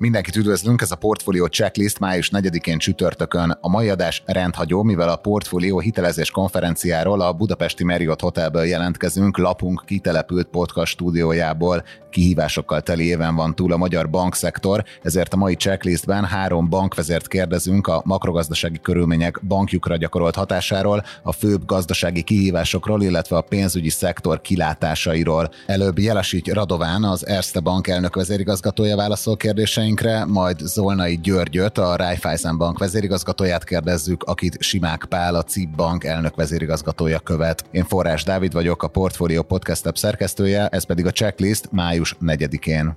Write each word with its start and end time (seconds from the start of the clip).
Mindenkit 0.00 0.36
üdvözlünk, 0.36 0.80
ez 0.80 0.90
a 0.90 0.96
Portfolio 0.96 1.46
Checklist 1.46 1.98
május 1.98 2.30
4-én 2.32 2.78
csütörtökön. 2.78 3.58
A 3.60 3.68
mai 3.68 3.88
adás 3.88 4.22
rendhagyó, 4.26 4.82
mivel 4.82 5.08
a 5.08 5.16
Portfolio 5.16 5.78
hitelezés 5.78 6.30
konferenciáról 6.30 7.20
a 7.20 7.32
Budapesti 7.32 7.84
Marriott 7.84 8.20
Hotelből 8.20 8.64
jelentkezünk, 8.64 9.38
lapunk 9.38 9.82
kitelepült 9.86 10.46
podcast 10.46 10.92
stúdiójából. 10.92 11.84
Kihívásokkal 12.10 12.80
teli 12.80 13.04
éven 13.04 13.34
van 13.34 13.54
túl 13.54 13.72
a 13.72 13.76
magyar 13.76 14.10
bankszektor, 14.10 14.84
ezért 15.02 15.32
a 15.32 15.36
mai 15.36 15.54
checklistben 15.54 16.24
három 16.24 16.68
bankvezért 16.68 17.28
kérdezünk 17.28 17.86
a 17.86 18.02
makrogazdasági 18.04 18.80
körülmények 18.80 19.46
bankjukra 19.46 19.96
gyakorolt 19.96 20.34
hatásáról, 20.34 21.04
a 21.22 21.32
főbb 21.32 21.64
gazdasági 21.64 22.22
kihívásokról, 22.22 23.02
illetve 23.02 23.36
a 23.36 23.40
pénzügyi 23.40 23.90
szektor 23.90 24.40
kilátásairól. 24.40 25.50
Előbb 25.66 25.98
Jelesíty 25.98 26.50
Radován, 26.50 27.04
az 27.04 27.26
Erste 27.26 27.60
Bank 27.60 27.88
elnök 27.88 28.14
vezérigazgatója 28.14 28.96
válaszol 28.96 29.36
kérdéseink 29.36 29.87
kérdéseinkre, 29.94 30.24
majd 30.24 30.58
Zolnai 30.58 31.18
Györgyöt, 31.22 31.78
a 31.78 31.96
Raiffeisen 31.96 32.58
Bank 32.58 32.78
vezérigazgatóját 32.78 33.64
kérdezzük, 33.64 34.22
akit 34.22 34.56
Simák 34.60 35.04
Pál, 35.08 35.34
a 35.34 35.42
CIP 35.42 35.76
Bank 35.76 36.04
elnök 36.04 36.34
vezérigazgatója 36.34 37.18
követ. 37.18 37.64
Én 37.70 37.84
Forrás 37.84 38.24
Dávid 38.24 38.52
vagyok, 38.52 38.82
a 38.82 38.88
Portfolio 38.88 39.42
Podcast 39.42 39.96
szerkesztője, 39.96 40.66
ez 40.66 40.86
pedig 40.86 41.06
a 41.06 41.10
checklist 41.10 41.68
május 41.70 42.16
4-én. 42.20 42.96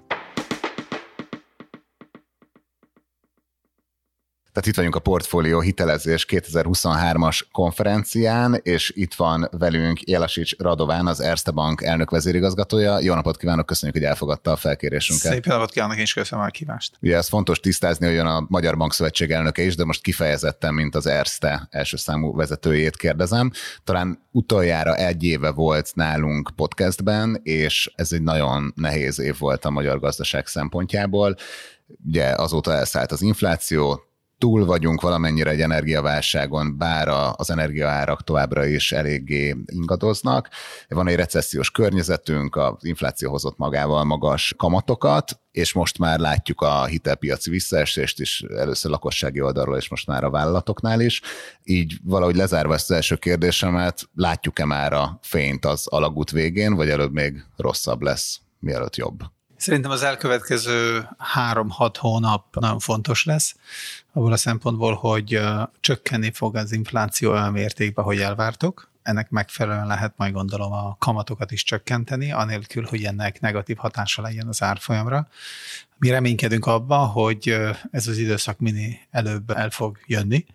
Tehát 4.53 4.69
itt 4.69 4.75
vagyunk 4.75 4.95
a 4.95 4.99
Portfólió 4.99 5.59
Hitelezés 5.59 6.25
2023-as 6.29 7.41
konferencián, 7.51 8.59
és 8.63 8.91
itt 8.95 9.13
van 9.13 9.47
velünk 9.51 10.09
Jelasics 10.09 10.57
Radován, 10.57 11.07
az 11.07 11.19
Erste 11.19 11.51
Bank 11.51 11.81
elnök 11.81 12.09
vezérigazgatója. 12.09 12.99
Jó 12.99 13.13
napot 13.13 13.37
kívánok, 13.37 13.65
köszönjük, 13.65 13.97
hogy 13.97 14.07
elfogadta 14.07 14.51
a 14.51 14.55
felkérésünket. 14.55 15.31
Szép 15.31 15.45
napot 15.45 15.71
kívánok, 15.71 15.95
én 15.95 16.01
is 16.01 16.13
köszönöm 16.13 16.45
a 16.45 16.47
kívást. 16.47 16.97
Ugye 17.01 17.15
ez 17.15 17.27
fontos 17.27 17.59
tisztázni, 17.59 18.05
hogy 18.05 18.15
jön 18.15 18.25
a 18.25 18.45
Magyar 18.47 18.77
Bankszövetség 18.77 19.31
elnöke 19.31 19.61
is, 19.61 19.75
de 19.75 19.85
most 19.85 20.01
kifejezetten, 20.01 20.73
mint 20.73 20.95
az 20.95 21.05
Erste 21.05 21.67
első 21.69 21.97
számú 21.97 22.35
vezetőjét 22.35 22.97
kérdezem. 22.97 23.51
Talán 23.83 24.27
utoljára 24.31 24.95
egy 24.95 25.23
éve 25.23 25.51
volt 25.51 25.91
nálunk 25.95 26.51
podcastben, 26.55 27.39
és 27.43 27.91
ez 27.95 28.11
egy 28.11 28.23
nagyon 28.23 28.73
nehéz 28.75 29.19
év 29.19 29.37
volt 29.37 29.65
a 29.65 29.69
magyar 29.69 29.99
gazdaság 29.99 30.47
szempontjából. 30.47 31.35
Ugye 32.05 32.25
azóta 32.25 32.73
elszállt 32.73 33.11
az 33.11 33.21
infláció, 33.21 34.01
túl 34.41 34.65
vagyunk 34.65 35.01
valamennyire 35.01 35.49
egy 35.49 35.61
energiaválságon, 35.61 36.77
bár 36.77 37.07
az 37.35 37.49
energiaárak 37.49 38.23
továbbra 38.23 38.65
is 38.65 38.91
eléggé 38.91 39.55
ingadoznak. 39.65 40.49
Van 40.87 41.07
egy 41.07 41.15
recessziós 41.15 41.71
környezetünk, 41.71 42.55
az 42.55 42.85
infláció 42.85 43.31
hozott 43.31 43.57
magával 43.57 44.03
magas 44.03 44.53
kamatokat, 44.57 45.39
és 45.51 45.73
most 45.73 45.97
már 45.97 46.19
látjuk 46.19 46.61
a 46.61 46.85
hitelpiaci 46.85 47.49
visszaesést 47.49 48.19
is, 48.19 48.43
először 48.57 48.91
lakossági 48.91 49.41
oldalról, 49.41 49.77
és 49.77 49.89
most 49.89 50.07
már 50.07 50.23
a 50.23 50.29
vállalatoknál 50.29 51.01
is. 51.01 51.21
Így 51.63 51.97
valahogy 52.03 52.35
lezárva 52.35 52.73
ezt 52.73 52.89
az 52.89 52.95
első 52.95 53.15
kérdésemet, 53.15 54.09
látjuk-e 54.15 54.65
már 54.65 54.93
a 54.93 55.19
fényt 55.21 55.65
az 55.65 55.87
alagút 55.87 56.31
végén, 56.31 56.75
vagy 56.75 56.89
előbb 56.89 57.13
még 57.13 57.43
rosszabb 57.57 58.01
lesz, 58.01 58.39
mielőtt 58.59 58.95
jobb? 58.95 59.19
Szerintem 59.61 59.91
az 59.91 60.03
elkövetkező 60.03 61.07
három-hat 61.17 61.97
hónap 61.97 62.55
nagyon 62.59 62.79
fontos 62.79 63.25
lesz, 63.25 63.55
abból 64.13 64.31
a 64.31 64.37
szempontból, 64.37 64.93
hogy 64.93 65.39
csökkenni 65.79 66.31
fog 66.31 66.55
az 66.55 66.71
infláció 66.71 67.31
olyan 67.31 67.51
mértékben, 67.51 68.05
hogy 68.05 68.19
elvártok, 68.19 68.91
ennek 69.03 69.29
megfelelően 69.29 69.87
lehet 69.87 70.13
majd 70.17 70.33
gondolom 70.33 70.71
a 70.71 70.95
kamatokat 70.99 71.51
is 71.51 71.63
csökkenteni, 71.63 72.31
anélkül, 72.31 72.85
hogy 72.85 73.03
ennek 73.03 73.39
negatív 73.39 73.77
hatása 73.77 74.21
legyen 74.21 74.47
az 74.47 74.61
árfolyamra. 74.61 75.27
Mi 75.97 76.09
reménykedünk 76.09 76.65
abban, 76.65 77.07
hogy 77.07 77.57
ez 77.91 78.07
az 78.07 78.17
időszak 78.17 78.59
mini 78.59 78.99
előbb 79.11 79.49
el 79.49 79.69
fog 79.69 79.97
jönni. 80.05 80.45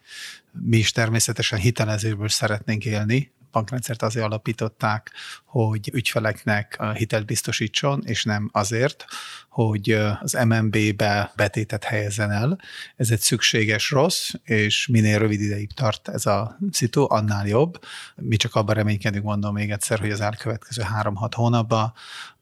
Mi 0.53 0.77
is 0.77 0.93
természetesen 0.93 1.59
hitelezésből 1.59 2.29
szeretnénk 2.29 2.85
élni, 2.85 3.33
bankrendszert 3.57 4.03
azért 4.03 4.25
alapították, 4.25 5.13
hogy 5.45 5.91
ügyfeleknek 5.93 6.83
hitelt 6.95 7.27
biztosítson, 7.27 8.03
és 8.05 8.25
nem 8.25 8.49
azért, 8.53 9.05
hogy 9.49 9.91
az 10.21 10.33
MNB-be 10.33 11.33
betétet 11.37 11.85
helyezzen 11.85 12.31
el. 12.31 12.61
Ez 12.97 13.11
egy 13.11 13.21
szükséges 13.21 13.91
rossz, 13.91 14.31
és 14.43 14.87
minél 14.87 15.19
rövid 15.19 15.41
ideig 15.41 15.73
tart 15.73 16.09
ez 16.09 16.27
a 16.27 16.59
szitu, 16.71 17.07
annál 17.09 17.47
jobb. 17.47 17.81
Mi 18.17 18.37
csak 18.37 18.55
abban 18.55 18.75
reménykedünk, 18.75 19.25
mondom 19.25 19.55
még 19.55 19.71
egyszer, 19.71 19.99
hogy 19.99 20.11
az 20.11 20.21
elkövetkező 20.21 20.83
három-hat 20.83 21.35
hónapban 21.35 21.93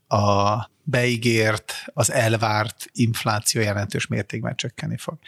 a 0.09 0.73
beígért, 0.85 1.85
az 1.93 2.13
elvárt 2.13 2.87
infláció 2.93 3.61
jelentős 3.61 4.07
mértékben 4.07 4.57
csökkenni 4.57 4.97
fog. 4.97 5.19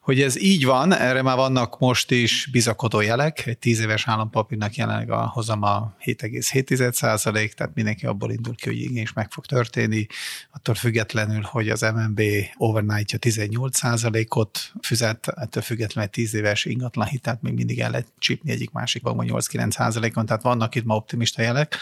Hogy 0.00 0.20
ez 0.20 0.40
így 0.40 0.64
van, 0.64 0.94
erre 0.94 1.22
már 1.22 1.36
vannak 1.36 1.78
most 1.78 2.10
is 2.10 2.48
bizakodó 2.52 3.00
jelek, 3.00 3.46
egy 3.46 3.58
tíz 3.58 3.80
éves 3.80 4.08
állampapírnak 4.08 4.74
jelenleg 4.74 5.10
a 5.10 5.26
hozama 5.26 5.96
7,7 6.04 6.92
százalék, 6.92 7.52
tehát 7.52 7.74
mindenki 7.74 8.06
abból 8.06 8.30
indul 8.30 8.54
ki, 8.54 8.68
hogy 8.68 8.80
igen, 8.80 9.02
is 9.02 9.12
meg 9.12 9.30
fog 9.30 9.46
történni, 9.46 10.06
attól 10.50 10.74
függetlenül, 10.74 11.42
hogy 11.42 11.68
az 11.68 11.80
MNB 11.80 12.20
overnight 12.56 13.18
18 13.18 13.76
százalékot 13.78 14.72
fizet, 14.80 15.28
ettől 15.28 15.62
függetlenül 15.62 16.10
egy 16.10 16.16
tíz 16.16 16.34
éves 16.34 16.64
ingatlan 16.64 17.06
hitelt 17.06 17.42
még 17.42 17.52
mindig 17.52 17.80
el 17.80 17.90
lehet 17.90 18.12
csípni 18.18 18.50
egyik 18.50 18.70
másik 18.70 19.02
bankban 19.02 19.26
8-9 19.30 19.70
százalékon, 19.70 20.26
tehát 20.26 20.42
vannak 20.42 20.74
itt 20.74 20.84
ma 20.84 20.94
optimista 20.94 21.42
jelek. 21.42 21.76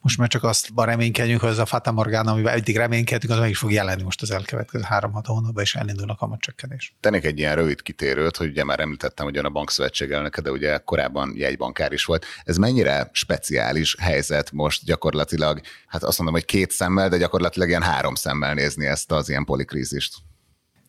Most 0.00 0.18
már 0.18 0.28
csak 0.28 0.44
azt 0.44 0.70
reménykedjünk, 0.76 1.40
hogy 1.40 1.50
ez 1.50 1.58
a 1.58 1.66
Fata 1.66 1.92
Morgana, 1.92 2.32
amivel 2.32 2.59
eddig 2.60 2.76
reménykedtünk, 2.76 3.32
az 3.32 3.38
meg 3.38 3.50
is 3.50 3.58
fog 3.58 3.72
jelenni 3.72 4.02
most 4.02 4.22
az 4.22 4.30
elkövetkező 4.30 4.84
három-hat 4.86 5.26
hónapban, 5.26 5.62
és 5.62 5.74
elindul 5.74 6.10
a 6.10 6.14
kamatcsökkenés. 6.14 6.94
Tennék 7.00 7.24
egy 7.24 7.38
ilyen 7.38 7.54
rövid 7.54 7.82
kitérőt, 7.82 8.36
hogy 8.36 8.48
ugye 8.48 8.64
már 8.64 8.80
említettem, 8.80 9.24
hogy 9.24 9.36
a 9.36 9.50
bankszövetség 9.50 10.10
elnöke, 10.10 10.40
de 10.40 10.50
ugye 10.50 10.78
korábban 10.78 11.32
jegybankár 11.36 11.92
is 11.92 12.04
volt. 12.04 12.24
Ez 12.44 12.56
mennyire 12.56 13.10
speciális 13.12 13.96
helyzet 13.98 14.52
most 14.52 14.84
gyakorlatilag, 14.84 15.60
hát 15.86 16.02
azt 16.02 16.18
mondom, 16.18 16.36
hogy 16.36 16.44
két 16.44 16.70
szemmel, 16.70 17.08
de 17.08 17.16
gyakorlatilag 17.16 17.68
ilyen 17.68 17.82
három 17.82 18.14
szemmel 18.14 18.54
nézni 18.54 18.86
ezt 18.86 19.12
az 19.12 19.28
ilyen 19.28 19.44
polikrízist? 19.44 20.14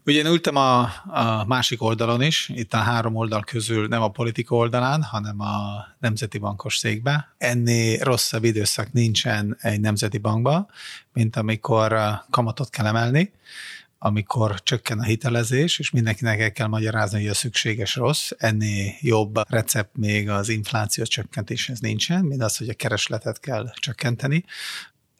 Ugye 0.06 0.20
én 0.20 0.26
ültem 0.26 0.56
a, 0.56 0.82
a 1.08 1.46
másik 1.48 1.82
oldalon 1.82 2.22
is, 2.22 2.50
itt 2.50 2.74
a 2.74 2.78
három 2.78 3.16
oldal 3.16 3.42
közül 3.42 3.88
nem 3.88 4.02
a 4.02 4.10
politika 4.10 4.56
oldalán, 4.56 5.04
hanem 5.04 5.40
a 5.40 5.86
Nemzeti 6.00 6.38
Bankos 6.38 6.78
székbe. 6.78 7.34
Ennél 7.38 8.00
rosszabb 8.04 8.44
időszak 8.44 8.92
nincsen 8.92 9.58
egy 9.60 9.80
Nemzeti 9.80 10.18
Bankban, 10.18 10.68
mint 11.14 11.36
amikor 11.36 11.96
kamatot 12.30 12.70
kell 12.70 12.86
emelni, 12.86 13.32
amikor 13.98 14.64
csökken 14.64 15.00
a 15.00 15.04
hitelezés, 15.04 15.80
és 15.80 15.92
mindenkinek 15.92 16.40
el 16.40 16.52
kell 16.52 16.68
magyarázni, 16.68 17.20
hogy 17.20 17.30
a 17.30 17.34
szükséges 17.34 17.96
rossz, 17.96 18.32
ennél 18.38 18.94
jobb 19.00 19.40
recept 19.50 19.98
még 19.98 20.30
az 20.30 20.50
infláció 20.50 21.04
csökkentéshez 21.04 21.80
nincsen, 21.80 22.26
mint 22.26 22.42
az, 22.42 22.58
hogy 22.58 22.70
a 22.70 22.74
keresletet 22.74 23.40
kell 23.40 23.72
csökkenteni 23.76 24.46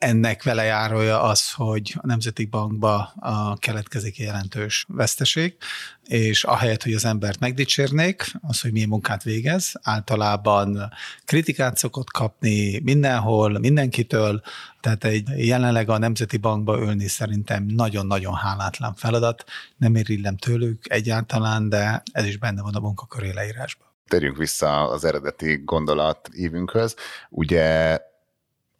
ennek 0.02 0.42
velejárója 0.42 1.22
az, 1.22 1.52
hogy 1.52 1.94
a 1.96 2.06
Nemzeti 2.06 2.44
Bankba 2.44 3.12
a 3.20 3.56
keletkezik 3.56 4.18
jelentős 4.18 4.84
veszteség, 4.88 5.56
és 6.04 6.44
ahelyett, 6.44 6.82
hogy 6.82 6.92
az 6.92 7.04
embert 7.04 7.40
megdicsérnék, 7.40 8.24
az, 8.40 8.60
hogy 8.60 8.72
milyen 8.72 8.88
munkát 8.88 9.22
végez, 9.22 9.72
általában 9.82 10.92
kritikát 11.24 11.76
szokott 11.76 12.10
kapni 12.10 12.78
mindenhol, 12.78 13.58
mindenkitől, 13.58 14.42
tehát 14.80 15.04
egy 15.04 15.28
jelenleg 15.46 15.88
a 15.88 15.98
Nemzeti 15.98 16.36
Bankba 16.36 16.78
ülni 16.78 17.08
szerintem 17.08 17.64
nagyon-nagyon 17.64 18.34
hálátlan 18.34 18.94
feladat, 18.94 19.44
nem 19.76 19.94
érillem 19.94 20.36
tőlük 20.36 20.84
egyáltalán, 20.88 21.68
de 21.68 22.02
ez 22.12 22.26
is 22.26 22.36
benne 22.36 22.62
van 22.62 22.74
a 22.74 22.80
munkaköré 22.80 23.30
leírásban. 23.30 23.86
Térjünk 24.08 24.36
vissza 24.36 24.88
az 24.90 25.04
eredeti 25.04 25.62
gondolat 25.64 26.28
ívünkhöz. 26.32 26.94
Ugye 27.28 27.98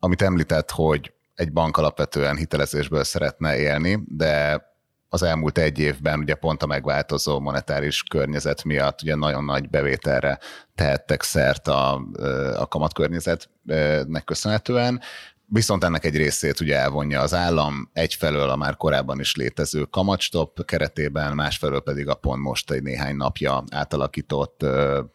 amit 0.04 0.22
említett, 0.22 0.70
hogy 0.70 1.12
egy 1.42 1.52
bank 1.52 1.76
alapvetően 1.76 2.36
hitelezésből 2.36 3.04
szeretne 3.04 3.58
élni, 3.58 4.02
de 4.06 4.62
az 5.08 5.22
elmúlt 5.22 5.58
egy 5.58 5.78
évben 5.78 6.18
ugye 6.18 6.34
pont 6.34 6.62
a 6.62 6.66
megváltozó 6.66 7.40
monetáris 7.40 8.02
környezet 8.02 8.64
miatt 8.64 9.02
ugye 9.02 9.14
nagyon 9.14 9.44
nagy 9.44 9.68
bevételre 9.70 10.38
tehettek 10.74 11.22
szert 11.22 11.68
a, 11.68 12.02
a 12.56 12.66
kamatkörnyezetnek 12.66 14.24
köszönhetően, 14.24 15.00
Viszont 15.54 15.84
ennek 15.84 16.04
egy 16.04 16.16
részét 16.16 16.60
ugye 16.60 16.76
elvonja 16.76 17.20
az 17.20 17.34
állam, 17.34 17.90
egyfelől 17.92 18.50
a 18.50 18.56
már 18.56 18.76
korábban 18.76 19.20
is 19.20 19.36
létező 19.36 19.82
kamatstop 19.82 20.64
keretében, 20.64 21.34
másfelől 21.34 21.80
pedig 21.80 22.08
a 22.08 22.14
pont 22.14 22.42
most 22.42 22.70
egy 22.70 22.82
néhány 22.82 23.16
napja 23.16 23.64
átalakított, 23.70 24.64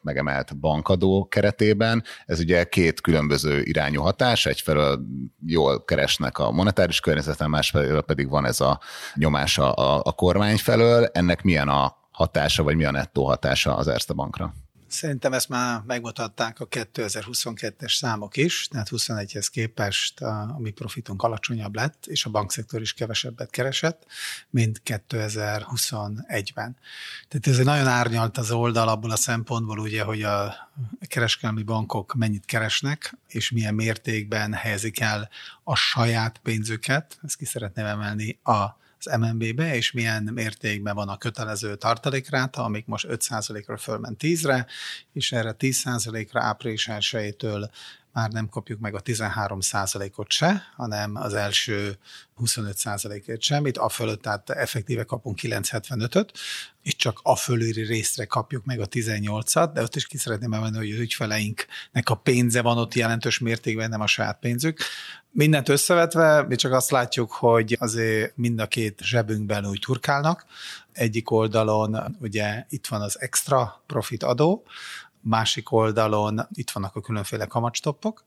megemelt 0.02 0.60
bankadó 0.60 1.28
keretében. 1.28 2.04
Ez 2.26 2.40
ugye 2.40 2.64
két 2.64 3.02
különböző 3.02 3.62
irányú 3.62 4.02
hatás, 4.02 4.46
egyfelől 4.46 5.00
jól 5.46 5.84
keresnek 5.84 6.38
a 6.38 6.52
monetáris 6.52 7.00
környezeten, 7.00 7.50
másfelől 7.50 8.02
pedig 8.02 8.30
van 8.30 8.46
ez 8.46 8.62
a 8.62 8.80
nyomás 9.16 9.58
a, 9.58 10.00
a 10.04 10.12
kormány 10.12 10.58
felől. 10.58 11.06
Ennek 11.06 11.44
milyen 11.44 11.70
a 11.70 11.96
hatása, 12.12 12.64
vagy 12.64 12.76
mi 12.76 12.86
a 12.86 12.92
nettó 12.92 13.26
hatása 13.26 13.76
az 13.76 13.88
Erste 13.88 14.14
Bankra? 14.14 14.54
Szerintem 14.88 15.34
ezt 15.34 15.50
már 15.50 15.82
megmutatták 15.86 16.60
a 16.60 16.68
2022-es 16.68 17.98
számok 17.98 18.38
is, 18.38 18.68
tehát 18.68 18.88
21-hez 18.92 19.48
képest 19.52 20.22
a, 20.22 20.42
a 20.42 20.60
mi 20.60 20.72
profitunk 20.72 21.24
alacsonyabb 21.24 21.76
lett, 21.76 22.06
és 22.06 22.26
a 22.26 22.30
bankszektor 22.30 22.82
is 22.82 22.94
kevesebbet 22.94 23.50
keresett, 23.50 24.06
mint 24.50 24.82
2021-ben. 24.86 26.78
Tehát 27.28 27.48
ez 27.48 27.58
egy 27.60 27.66
nagyon 27.66 27.88
árnyalt 27.88 28.38
az 28.38 28.52
oldal 28.52 28.88
abból 28.88 29.12
a 29.12 29.16
szempontból, 29.16 29.80
ugye, 29.80 30.04
hogy 30.04 30.24
a 30.24 30.56
kereskedelmi 31.08 31.64
bankok 31.64 32.14
mennyit 32.14 32.46
keresnek, 32.46 33.18
és 33.28 33.52
milyen 33.52 33.76
mértékben 33.76 34.54
helyezik 34.54 35.00
el 35.00 35.30
a 35.64 35.76
saját 35.76 36.38
pénzüket, 36.44 37.20
ezt 37.24 37.38
ki 37.38 37.46
szeretném 37.46 37.86
emelni, 37.86 38.40
a 38.44 38.86
az 39.00 39.20
MNB-be, 39.20 39.76
és 39.76 39.92
milyen 39.92 40.24
mértékben 40.24 40.96
van 40.96 41.10
a 41.10 41.18
kötelező 41.18 41.76
tartalékráta, 41.76 42.64
amik 42.64 42.86
most 42.86 43.08
5%-ra 43.10 43.78
fölment 43.78 44.22
10-re, 44.24 44.66
és 45.14 45.32
erre 45.32 45.56
10%-ra 45.60 46.42
április 46.42 46.88
1 46.88 47.36
már 48.18 48.32
nem 48.32 48.50
kapjuk 48.50 48.80
meg 48.80 48.96
a 48.96 49.02
13% 49.02 50.16
ot 50.16 50.32
se, 50.32 50.64
hanem 50.76 51.16
az 51.16 51.34
első 51.34 51.98
25% 52.42 53.26
ét 53.26 53.42
semmit, 53.42 53.78
a 53.78 53.90
fölött, 53.90 54.22
tehát 54.22 54.50
effektíve 54.50 55.04
kapunk 55.04 55.40
975-öt, 55.42 56.32
és 56.82 56.96
csak 56.96 57.20
a 57.24 57.36
fölüli 57.36 57.82
részre 57.82 58.26
kapjuk 58.26 58.66
meg 58.66 58.80
a 58.80 58.88
18-at, 58.88 59.70
de 59.74 59.82
ott 59.82 59.96
is 59.96 60.08
ki 60.08 60.18
szeretném 60.18 60.54
emelni, 60.54 60.78
hogy 60.78 60.92
az 60.92 61.00
ügyfeleinknek 61.00 62.10
a 62.10 62.16
pénze 62.16 62.62
van 62.62 62.78
ott 62.78 62.94
jelentős 62.94 63.40
mértékben, 63.40 63.90
nem 63.90 64.02
a 64.02 64.08
saját 64.08 64.40
pénzük. 64.40 64.80
Mindent 65.38 65.70
összevetve, 65.70 66.44
mi 66.48 66.56
csak 66.56 66.72
azt 66.72 66.92
látjuk, 66.92 67.32
hogy 67.32 67.78
azért 67.80 68.38
mind 68.38 68.60
a 68.60 68.68
két 68.68 69.00
zsebünkben 69.04 69.66
úgy 69.66 69.80
turkálnak. 69.86 70.46
Egyik 70.92 71.32
oldalon 71.32 72.18
ugye 72.22 72.66
itt 72.70 72.88
van 72.88 73.02
az 73.02 73.22
extra 73.22 73.84
profit 73.86 74.24
adó, 74.24 74.64
másik 75.22 75.72
oldalon 75.72 76.48
itt 76.54 76.72
vannak 76.72 76.96
a 76.96 77.02
különféle 77.02 77.46
kamatstoppok, 77.46 78.24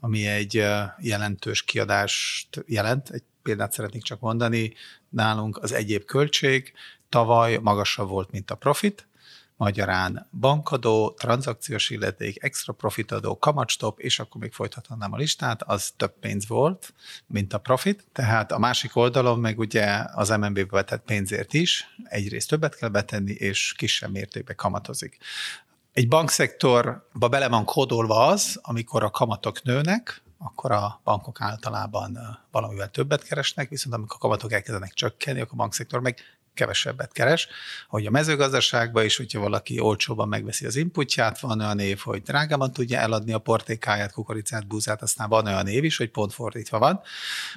ami 0.00 0.26
egy 0.26 0.64
jelentős 0.98 1.62
kiadást 1.62 2.64
jelent. 2.66 3.10
Egy 3.10 3.22
példát 3.42 3.72
szeretnék 3.72 4.02
csak 4.02 4.20
mondani. 4.20 4.74
Nálunk 5.08 5.58
az 5.62 5.72
egyéb 5.72 6.04
költség 6.04 6.72
tavaly 7.08 7.58
magasabb 7.62 8.08
volt, 8.08 8.30
mint 8.30 8.50
a 8.50 8.54
profit, 8.54 9.06
magyarán 9.56 10.28
bankadó, 10.40 11.14
tranzakciós 11.18 11.90
illeték, 11.90 12.42
extra 12.42 12.72
profitadó, 12.72 13.38
kamatstop, 13.38 13.98
és 13.98 14.18
akkor 14.18 14.40
még 14.40 14.52
folytathatnám 14.52 15.12
a 15.12 15.16
listát, 15.16 15.62
az 15.62 15.92
több 15.96 16.12
pénz 16.20 16.48
volt, 16.48 16.94
mint 17.26 17.52
a 17.52 17.58
profit. 17.58 18.06
Tehát 18.12 18.52
a 18.52 18.58
másik 18.58 18.96
oldalon 18.96 19.40
meg 19.40 19.58
ugye 19.58 20.04
az 20.14 20.28
MNB-be 20.28 20.66
vetett 20.70 21.04
pénzért 21.04 21.52
is 21.52 21.94
egyrészt 22.04 22.48
többet 22.48 22.76
kell 22.76 22.88
betenni, 22.88 23.32
és 23.32 23.74
kisebb 23.76 24.10
mértékben 24.10 24.56
kamatozik. 24.56 25.18
Egy 25.92 26.08
bankszektorba 26.08 27.28
bele 27.28 27.48
van 27.48 27.64
kódolva 27.64 28.26
az, 28.26 28.58
amikor 28.62 29.02
a 29.02 29.10
kamatok 29.10 29.62
nőnek, 29.62 30.22
akkor 30.38 30.70
a 30.70 31.00
bankok 31.04 31.40
általában 31.40 32.18
valamivel 32.50 32.90
többet 32.90 33.22
keresnek, 33.22 33.68
viszont 33.68 33.94
amikor 33.94 34.16
a 34.16 34.22
kamatok 34.22 34.52
elkezdenek 34.52 34.92
csökkenni, 34.92 35.40
akkor 35.40 35.52
a 35.52 35.56
bankszektor 35.56 36.00
meg 36.00 36.18
kevesebbet 36.54 37.12
keres. 37.12 37.48
Hogy 37.88 38.06
a 38.06 38.10
mezőgazdaságban 38.10 39.04
is, 39.04 39.16
hogyha 39.16 39.40
valaki 39.40 39.80
olcsóban 39.80 40.28
megveszi 40.28 40.66
az 40.66 40.76
inputját, 40.76 41.40
van 41.40 41.60
olyan 41.60 41.78
év, 41.78 41.98
hogy 41.98 42.22
drágában 42.22 42.72
tudja 42.72 42.98
eladni 42.98 43.32
a 43.32 43.38
portékáját, 43.38 44.12
kukoricát, 44.12 44.66
búzát, 44.66 45.02
aztán 45.02 45.28
van 45.28 45.46
olyan 45.46 45.66
év 45.66 45.84
is, 45.84 45.96
hogy 45.96 46.10
pont 46.10 46.32
fordítva 46.32 46.78
van. 46.78 47.00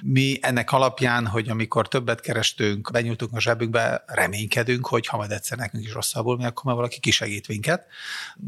Mi 0.02 0.38
ennek 0.40 0.72
alapján, 0.72 1.26
hogy 1.26 1.48
amikor 1.48 1.88
többet 1.88 2.20
kerestünk, 2.20 2.90
benyújtunk 2.92 3.32
a 3.32 3.40
zsebünkbe, 3.40 4.04
reménykedünk, 4.06 4.86
hogy 4.86 5.06
ha 5.06 5.16
majd 5.16 5.30
egyszer 5.30 5.58
nekünk 5.58 5.84
is 5.84 5.92
rosszabbul 5.92 6.36
mi, 6.36 6.44
akkor 6.44 6.64
már 6.64 6.74
valaki 6.74 7.00
kisegít 7.00 7.48
minket. 7.48 7.86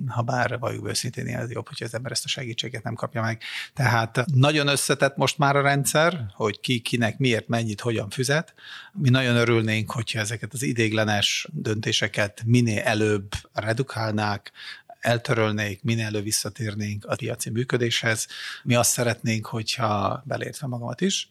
Ha 0.06 0.22
bár 0.22 0.58
valljuk 0.58 0.88
őszintén, 0.88 1.26
ez 1.26 1.50
jobb, 1.50 1.68
hogy 1.68 1.82
az 1.82 1.94
ember 1.94 2.12
ezt 2.12 2.24
a 2.24 2.28
segítséget 2.28 2.82
nem 2.82 2.94
kapja 2.94 3.22
meg. 3.22 3.42
Tehát 3.74 4.24
nagyon 4.26 4.66
összetett 4.68 5.16
most 5.16 5.38
már 5.38 5.56
a 5.56 5.60
rendszer, 5.60 6.26
hogy 6.34 6.60
ki, 6.60 6.80
kinek, 6.80 7.18
miért, 7.18 7.48
mennyit, 7.48 7.80
hogyan 7.80 8.10
füzet. 8.10 8.54
Mi 8.92 9.08
nagyon 9.08 9.36
örülnénk, 9.36 9.90
hogyha 9.90 10.18
ezek 10.18 10.37
ezeket 10.38 10.54
az 10.54 10.62
idéglenes 10.62 11.48
döntéseket 11.52 12.42
minél 12.46 12.82
előbb 12.82 13.32
redukálnák, 13.52 14.52
eltörölnék, 15.00 15.82
minél 15.82 16.04
előbb 16.06 16.22
visszatérnénk 16.22 17.04
a 17.04 17.14
piaci 17.14 17.50
működéshez. 17.50 18.26
Mi 18.62 18.74
azt 18.74 18.90
szeretnénk, 18.90 19.46
hogyha 19.46 20.22
belértve 20.26 20.66
magamat 20.66 21.00
is, 21.00 21.28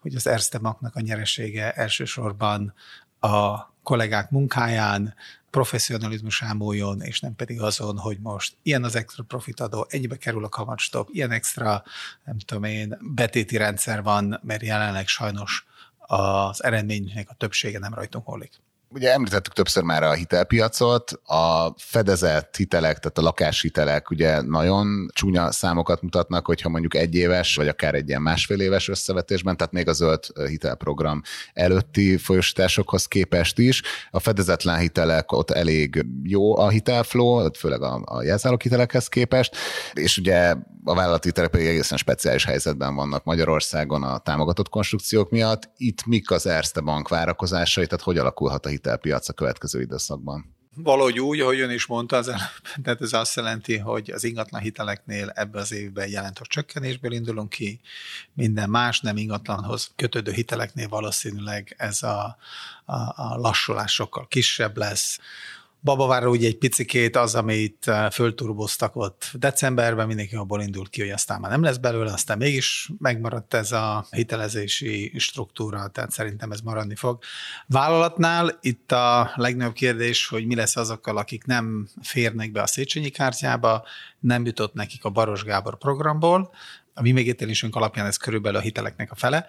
hogy 0.00 0.14
az 0.14 0.26
Erste 0.26 0.58
Banknak 0.58 0.96
a 0.96 1.00
nyeresége 1.00 1.72
elsősorban 1.72 2.74
a 3.20 3.58
kollégák 3.82 4.30
munkáján, 4.30 5.14
professzionalizmus 5.50 6.42
ámuljon, 6.42 7.00
és 7.02 7.20
nem 7.20 7.34
pedig 7.34 7.60
azon, 7.60 7.98
hogy 7.98 8.18
most 8.20 8.56
ilyen 8.62 8.84
az 8.84 8.96
extra 8.96 9.22
profit 9.22 9.60
adó, 9.60 9.86
ennyibe 9.88 10.16
kerül 10.16 10.44
a 10.44 10.48
kamatstop, 10.48 11.08
ilyen 11.12 11.30
extra, 11.30 11.84
nem 12.24 12.38
tudom 12.38 12.64
én, 12.64 12.98
betéti 13.00 13.56
rendszer 13.56 14.02
van, 14.02 14.40
mert 14.42 14.62
jelenleg 14.62 15.06
sajnos 15.06 15.66
az 16.06 16.64
eredménynek 16.64 17.30
a 17.30 17.34
többsége 17.34 17.78
nem 17.78 17.94
rajtunk 17.94 18.26
múlik. 18.26 18.60
Ugye 18.88 19.12
említettük 19.12 19.52
többször 19.52 19.82
már 19.82 20.02
a 20.02 20.12
hitelpiacot, 20.12 21.12
a 21.24 21.74
fedezett 21.76 22.56
hitelek, 22.56 22.98
tehát 22.98 23.18
a 23.18 23.22
lakáshitelek 23.22 24.10
ugye 24.10 24.40
nagyon 24.40 25.10
csúnya 25.12 25.52
számokat 25.52 26.02
mutatnak, 26.02 26.46
hogyha 26.46 26.68
mondjuk 26.68 26.94
egy 26.94 27.14
éves, 27.14 27.56
vagy 27.56 27.68
akár 27.68 27.94
egy 27.94 28.08
ilyen 28.08 28.22
másfél 28.22 28.60
éves 28.60 28.88
összevetésben, 28.88 29.56
tehát 29.56 29.72
még 29.72 29.88
a 29.88 29.92
zöld 29.92 30.24
hitelprogram 30.46 31.22
előtti 31.52 32.16
folyosításokhoz 32.16 33.06
képest 33.06 33.58
is. 33.58 33.82
A 34.10 34.20
fedezetlen 34.20 34.78
hitelek 34.78 35.32
ott 35.32 35.50
elég 35.50 36.06
jó 36.22 36.58
a 36.58 36.68
hitelflow, 36.68 37.52
főleg 37.52 37.82
a, 37.82 38.02
a 38.04 38.22
jelzálók 38.22 38.62
hitelekhez 38.62 39.08
képest, 39.08 39.56
és 39.92 40.18
ugye 40.18 40.54
a 40.84 40.94
vállalati 40.94 41.28
hitelek 41.28 41.50
pedig 41.50 41.66
egészen 41.66 41.98
speciális 41.98 42.44
helyzetben 42.44 42.94
vannak 42.94 43.24
Magyarországon 43.24 44.02
a 44.02 44.18
támogatott 44.18 44.68
konstrukciók 44.68 45.30
miatt. 45.30 45.70
Itt 45.76 46.06
mik 46.06 46.30
az 46.30 46.46
Erste 46.46 46.80
Bank 46.80 47.08
várakozásai, 47.08 47.86
tehát 47.86 48.04
hogy 48.04 48.18
alakulhat 48.18 48.66
a 48.66 48.68
hitelpiac 48.76 49.28
a 49.28 49.32
következő 49.32 49.80
időszakban? 49.80 50.54
Valahogy 50.78 51.20
úgy, 51.20 51.40
ahogy 51.40 51.60
ön 51.60 51.70
is 51.70 51.86
mondta, 51.86 52.16
az 52.16 52.32
tehát 52.82 53.00
ez 53.00 53.12
azt 53.12 53.36
jelenti, 53.36 53.78
hogy 53.78 54.10
az 54.10 54.24
ingatlan 54.24 54.60
hiteleknél 54.60 55.28
ebben 55.34 55.60
az 55.60 55.72
évben 55.72 56.08
jelentős 56.08 56.46
csökkenésből 56.48 57.12
indulunk 57.12 57.48
ki, 57.48 57.80
minden 58.32 58.70
más 58.70 59.00
nem 59.00 59.16
ingatlanhoz 59.16 59.90
kötődő 59.96 60.32
hiteleknél 60.32 60.88
valószínűleg 60.88 61.74
ez 61.78 62.02
a, 62.02 62.36
a, 62.84 62.94
a 62.94 63.36
lassulás 63.36 63.92
sokkal 63.92 64.26
kisebb 64.28 64.76
lesz. 64.76 65.18
Babavárra 65.86 66.28
ugye 66.28 66.46
egy 66.46 66.58
picikét 66.58 67.16
az, 67.16 67.34
amit 67.34 67.88
eh, 67.88 68.10
fölturboztak 68.10 68.96
ott 68.96 69.30
decemberben, 69.32 70.06
mindenki 70.06 70.34
abból 70.34 70.62
indult 70.62 70.88
ki, 70.88 71.00
hogy 71.00 71.10
aztán 71.10 71.40
már 71.40 71.50
nem 71.50 71.62
lesz 71.62 71.76
belőle, 71.76 72.12
aztán 72.12 72.38
mégis 72.38 72.90
megmaradt 72.98 73.54
ez 73.54 73.72
a 73.72 74.06
hitelezési 74.10 75.12
struktúra, 75.16 75.88
tehát 75.88 76.10
szerintem 76.10 76.50
ez 76.50 76.60
maradni 76.60 76.94
fog. 76.94 77.18
Vállalatnál 77.66 78.58
itt 78.60 78.92
a 78.92 79.32
legnagyobb 79.34 79.72
kérdés, 79.72 80.26
hogy 80.28 80.46
mi 80.46 80.54
lesz 80.54 80.76
azokkal, 80.76 81.16
akik 81.16 81.44
nem 81.44 81.88
férnek 82.02 82.52
be 82.52 82.62
a 82.62 82.66
Széchenyi 82.66 83.10
kártyába, 83.10 83.84
nem 84.18 84.46
jutott 84.46 84.74
nekik 84.74 85.04
a 85.04 85.10
Baros 85.10 85.44
Gábor 85.44 85.78
programból, 85.78 86.50
a 86.98 87.02
mi 87.02 87.12
megítélésünk 87.12 87.76
alapján 87.76 88.06
ez 88.06 88.16
körülbelül 88.16 88.58
a 88.58 88.62
hiteleknek 88.62 89.10
a 89.10 89.14
fele, 89.14 89.46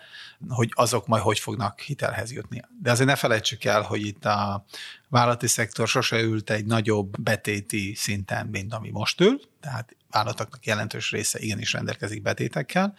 hogy 0.47 0.71
azok 0.73 1.07
majd 1.07 1.23
hogy 1.23 1.39
fognak 1.39 1.79
hitelhez 1.79 2.31
jutni. 2.31 2.61
De 2.81 2.91
azért 2.91 3.09
ne 3.09 3.15
felejtsük 3.15 3.63
el, 3.63 3.81
hogy 3.81 4.05
itt 4.05 4.25
a 4.25 4.65
vállalati 5.09 5.47
szektor 5.47 5.87
sose 5.87 6.21
ült 6.21 6.49
egy 6.49 6.65
nagyobb 6.65 7.21
betéti 7.21 7.93
szinten, 7.95 8.47
mint 8.47 8.73
ami 8.73 8.89
most 8.89 9.21
ül, 9.21 9.39
tehát 9.61 9.95
vállalatoknak 10.11 10.65
jelentős 10.65 11.11
része 11.11 11.39
igenis 11.39 11.73
rendelkezik 11.73 12.21
betétekkel, 12.21 12.95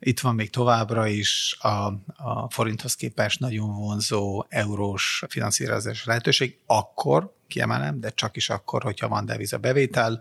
itt 0.00 0.20
van 0.20 0.34
még 0.34 0.50
továbbra 0.50 1.06
is 1.06 1.56
a, 1.60 1.68
a 2.16 2.50
forinthoz 2.50 2.94
képest 2.94 3.40
nagyon 3.40 3.74
vonzó 3.74 4.44
eurós 4.48 5.24
finanszírozás 5.28 6.04
lehetőség, 6.04 6.58
akkor, 6.66 7.36
kiemelem, 7.46 8.00
de 8.00 8.10
csak 8.10 8.36
is 8.36 8.50
akkor, 8.50 8.82
hogyha 8.82 9.08
van 9.08 9.24
deviza 9.24 9.58
bevétel, 9.58 10.20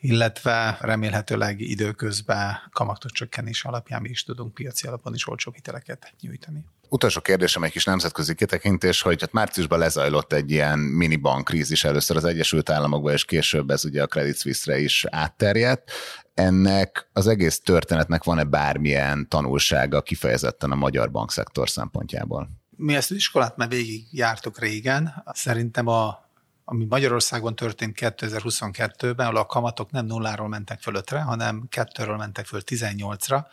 illetve 0.00 0.78
remélhetőleg 0.80 1.60
időközben 1.60 2.56
kamatok 2.70 3.10
csökkenés 3.10 3.64
alapján 3.64 4.02
mi 4.02 4.08
is 4.08 4.22
tudunk 4.22 4.54
piaci 4.54 4.86
alapon 4.86 5.14
is 5.14 5.28
olcsóbb 5.28 5.54
hiteleket 5.54 6.12
nyújtani. 6.20 6.64
Utolsó 6.88 7.20
kérdésem 7.20 7.62
egy 7.62 7.70
kis 7.70 7.84
nemzetközi 7.84 8.34
kitekintés, 8.34 9.02
hogy 9.02 9.20
hát 9.20 9.32
márciusban 9.32 9.78
lezajlott 9.78 10.32
egy 10.32 10.50
ilyen 10.50 10.78
mini 10.78 11.16
bankkrízis 11.16 11.84
először 11.84 12.16
az 12.16 12.24
Egyesült 12.24 12.70
Államokban, 12.70 13.12
és 13.12 13.24
később 13.24 13.70
ez 13.70 13.84
ugye 13.84 14.02
a 14.02 14.06
Credit 14.06 14.38
Suisse-re 14.38 14.78
is 14.78 15.04
átterjedt 15.10 15.90
ennek 16.34 17.08
az 17.12 17.26
egész 17.26 17.60
történetnek 17.60 18.24
van-e 18.24 18.44
bármilyen 18.44 19.28
tanulsága 19.28 20.02
kifejezetten 20.02 20.70
a 20.72 20.74
magyar 20.74 21.10
bankszektor 21.10 21.68
szempontjából? 21.68 22.50
Mi 22.76 22.94
ezt 22.94 23.10
az 23.10 23.16
iskolát 23.16 23.56
már 23.56 23.68
végig 23.68 24.06
jártuk 24.10 24.58
régen. 24.58 25.24
Szerintem 25.32 25.86
a 25.86 26.26
ami 26.70 26.84
Magyarországon 26.84 27.56
történt 27.56 27.98
2022-ben, 28.00 29.26
ahol 29.26 29.36
a 29.36 29.46
kamatok 29.46 29.90
nem 29.90 30.06
nulláról 30.06 30.48
mentek 30.48 30.80
föl 30.80 30.94
ötre, 30.94 31.20
hanem 31.20 31.66
kettőről 31.68 32.16
mentek 32.16 32.46
föl 32.46 32.60
18-ra. 32.66 33.44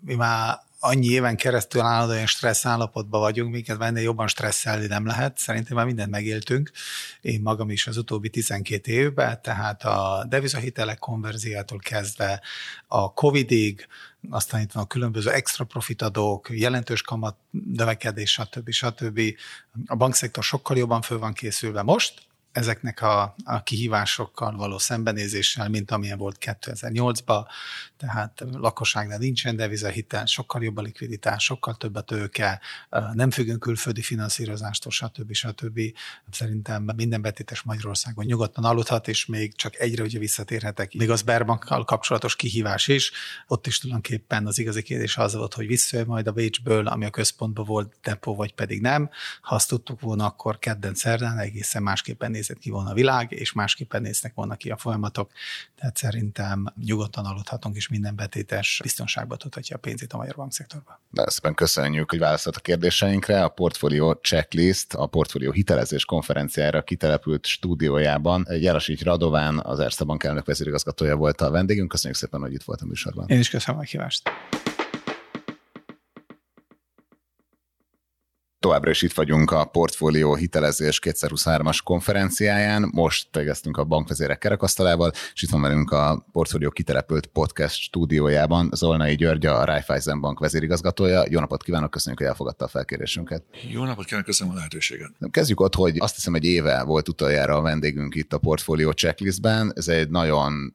Mi 0.00 0.14
már 0.14 0.58
annyi 0.80 1.06
éven 1.06 1.36
keresztül 1.36 1.80
állandóan 1.80 2.26
stressz 2.26 2.66
állapotban 2.66 3.20
vagyunk, 3.20 3.52
minket 3.52 3.82
ennél 3.82 4.02
jobban 4.02 4.28
stresszelni 4.28 4.86
nem 4.86 5.06
lehet. 5.06 5.38
Szerintem 5.38 5.76
már 5.76 5.86
mindent 5.86 6.10
megéltünk. 6.10 6.70
Én 7.20 7.40
magam 7.40 7.70
is 7.70 7.86
az 7.86 7.96
utóbbi 7.96 8.28
12 8.28 8.92
évben, 8.92 9.42
tehát 9.42 9.84
a 9.84 10.26
devizahitelek 10.28 10.98
konverziától 10.98 11.78
kezdve 11.78 12.40
a 12.86 13.12
Covidig, 13.12 13.86
aztán 14.30 14.60
itt 14.60 14.72
van 14.72 14.82
a 14.82 14.86
különböző 14.86 15.30
extra 15.30 15.64
profitadók, 15.64 16.48
jelentős 16.50 17.02
kamat 17.02 17.36
növekedés, 17.50 18.30
stb. 18.30 18.70
stb. 18.70 19.20
A 19.86 19.96
bankszektor 19.96 20.44
sokkal 20.44 20.76
jobban 20.76 21.02
föl 21.02 21.18
van 21.18 21.32
készülve 21.32 21.82
most, 21.82 22.27
ezeknek 22.58 23.02
a, 23.02 23.34
a 23.44 23.62
kihívásokkal 23.62 24.56
való 24.56 24.78
szembenézéssel, 24.78 25.68
mint 25.68 25.90
amilyen 25.90 26.18
volt 26.18 26.36
2008-ban, 26.40 27.46
tehát 27.96 28.44
lakosságnál 28.52 29.18
nincsen 29.18 29.56
devizahitel, 29.56 30.26
sokkal 30.26 30.62
jobb 30.62 30.76
a 30.76 30.82
likviditás, 30.82 31.44
sokkal 31.44 31.76
több 31.76 31.94
a 31.94 32.00
tőke, 32.00 32.60
nem 33.12 33.30
függünk 33.30 33.60
külföldi 33.60 34.02
finanszírozástól, 34.02 34.92
stb. 34.92 35.32
stb. 35.32 35.80
Szerintem 36.30 36.90
minden 36.96 37.22
betétes 37.22 37.62
Magyarországon 37.62 38.24
nyugodtan 38.24 38.64
aludhat, 38.64 39.08
és 39.08 39.26
még 39.26 39.56
csak 39.56 39.76
egyre 39.76 40.02
ugye 40.02 40.18
visszatérhetek. 40.18 40.92
Még 40.92 41.10
az 41.10 41.22
Berbankkal 41.22 41.84
kapcsolatos 41.84 42.36
kihívás 42.36 42.88
is, 42.88 43.12
ott 43.46 43.66
is 43.66 43.78
tulajdonképpen 43.78 44.46
az 44.46 44.58
igazi 44.58 44.82
kérdés 44.82 45.16
az 45.16 45.34
volt, 45.34 45.54
hogy 45.54 45.66
visszajön 45.66 46.06
majd 46.06 46.26
a 46.26 46.32
Bécsből, 46.32 46.86
ami 46.86 47.04
a 47.04 47.10
központban 47.10 47.64
volt 47.64 47.94
depó, 48.02 48.34
vagy 48.34 48.54
pedig 48.54 48.80
nem. 48.80 49.10
Ha 49.40 49.54
azt 49.54 49.68
tudtuk 49.68 50.00
volna, 50.00 50.26
akkor 50.26 50.58
kedden 50.58 50.94
szerdán 50.94 51.38
egészen 51.38 51.82
másképpen 51.82 52.34
nézett 52.48 52.62
ki 52.62 52.70
volna 52.70 52.90
a 52.90 52.94
világ, 52.94 53.32
és 53.32 53.52
másképpen 53.52 54.02
néznek 54.02 54.34
volna 54.34 54.56
ki 54.56 54.70
a 54.70 54.76
folyamatok. 54.76 55.30
Tehát 55.76 55.96
szerintem 55.96 56.72
nyugodtan 56.84 57.24
aludhatunk, 57.24 57.76
és 57.76 57.88
minden 57.88 58.16
betétes 58.16 58.80
biztonságba 58.82 59.36
tudhatja 59.36 59.76
a 59.76 59.78
pénzét 59.78 60.12
a 60.12 60.16
magyar 60.16 60.34
bankszektorban. 60.34 60.98
De 61.10 61.30
szépen 61.30 61.54
köszönjük, 61.54 62.10
hogy 62.10 62.18
válaszolt 62.18 62.56
a 62.56 62.60
kérdéseinkre. 62.60 63.44
A 63.44 63.48
portfólió 63.48 64.12
checklist 64.12 64.94
a 64.94 65.06
portfólió 65.06 65.52
hitelezés 65.52 66.04
konferenciára 66.04 66.82
kitelepült 66.82 67.46
stúdiójában. 67.46 68.46
Jelasics 68.50 69.02
Radován, 69.02 69.58
az 69.58 69.78
Erste 69.80 70.04
Bank 70.04 70.24
elnök 70.24 70.46
vezérigazgatója 70.46 71.16
volt 71.16 71.40
a 71.40 71.50
vendégünk. 71.50 71.88
Köszönjük 71.88 72.18
szépen, 72.18 72.40
hogy 72.40 72.52
itt 72.52 72.62
volt 72.62 72.80
a 72.80 72.86
műsorban. 72.86 73.28
Én 73.28 73.38
is 73.38 73.50
köszönöm 73.50 73.80
a 73.80 73.84
kívást. 73.84 74.30
Továbbra 78.68 78.90
is 78.90 79.02
itt 79.02 79.12
vagyunk 79.12 79.50
a 79.50 79.64
Portfólió 79.64 80.34
Hitelezés 80.34 81.00
2023-as 81.02 81.78
konferenciáján. 81.84 82.90
Most 82.92 83.28
tegeztünk 83.30 83.76
a 83.76 83.84
bankvezérek 83.84 84.38
kerekasztalával, 84.38 85.10
és 85.34 85.42
itt 85.42 85.50
van 85.50 85.60
velünk 85.60 85.90
a 85.90 86.26
Portfólió 86.32 86.70
kitelepült 86.70 87.26
podcast 87.26 87.80
stúdiójában 87.80 88.70
Zolnai 88.72 89.14
György, 89.14 89.46
a 89.46 89.64
Raiffeisen 89.64 90.20
Bank 90.20 90.38
vezérigazgatója. 90.38 91.24
Jó 91.30 91.40
napot 91.40 91.62
kívánok, 91.62 91.90
köszönjük, 91.90 92.20
hogy 92.20 92.30
elfogadta 92.30 92.64
a 92.64 92.68
felkérésünket. 92.68 93.44
Jó 93.70 93.84
napot 93.84 94.04
kívánok, 94.04 94.26
köszönöm 94.26 94.52
a 94.52 94.56
lehetőséget. 94.56 95.10
Kezdjük 95.30 95.60
ott, 95.60 95.74
hogy 95.74 95.96
azt 95.98 96.14
hiszem, 96.14 96.34
egy 96.34 96.44
éve 96.44 96.82
volt 96.82 97.08
utoljára 97.08 97.56
a 97.56 97.60
vendégünk 97.60 98.14
itt 98.14 98.32
a 98.32 98.38
Portfólió 98.38 98.90
checklistben. 98.90 99.72
Ez 99.76 99.88
egy 99.88 100.10
nagyon 100.10 100.74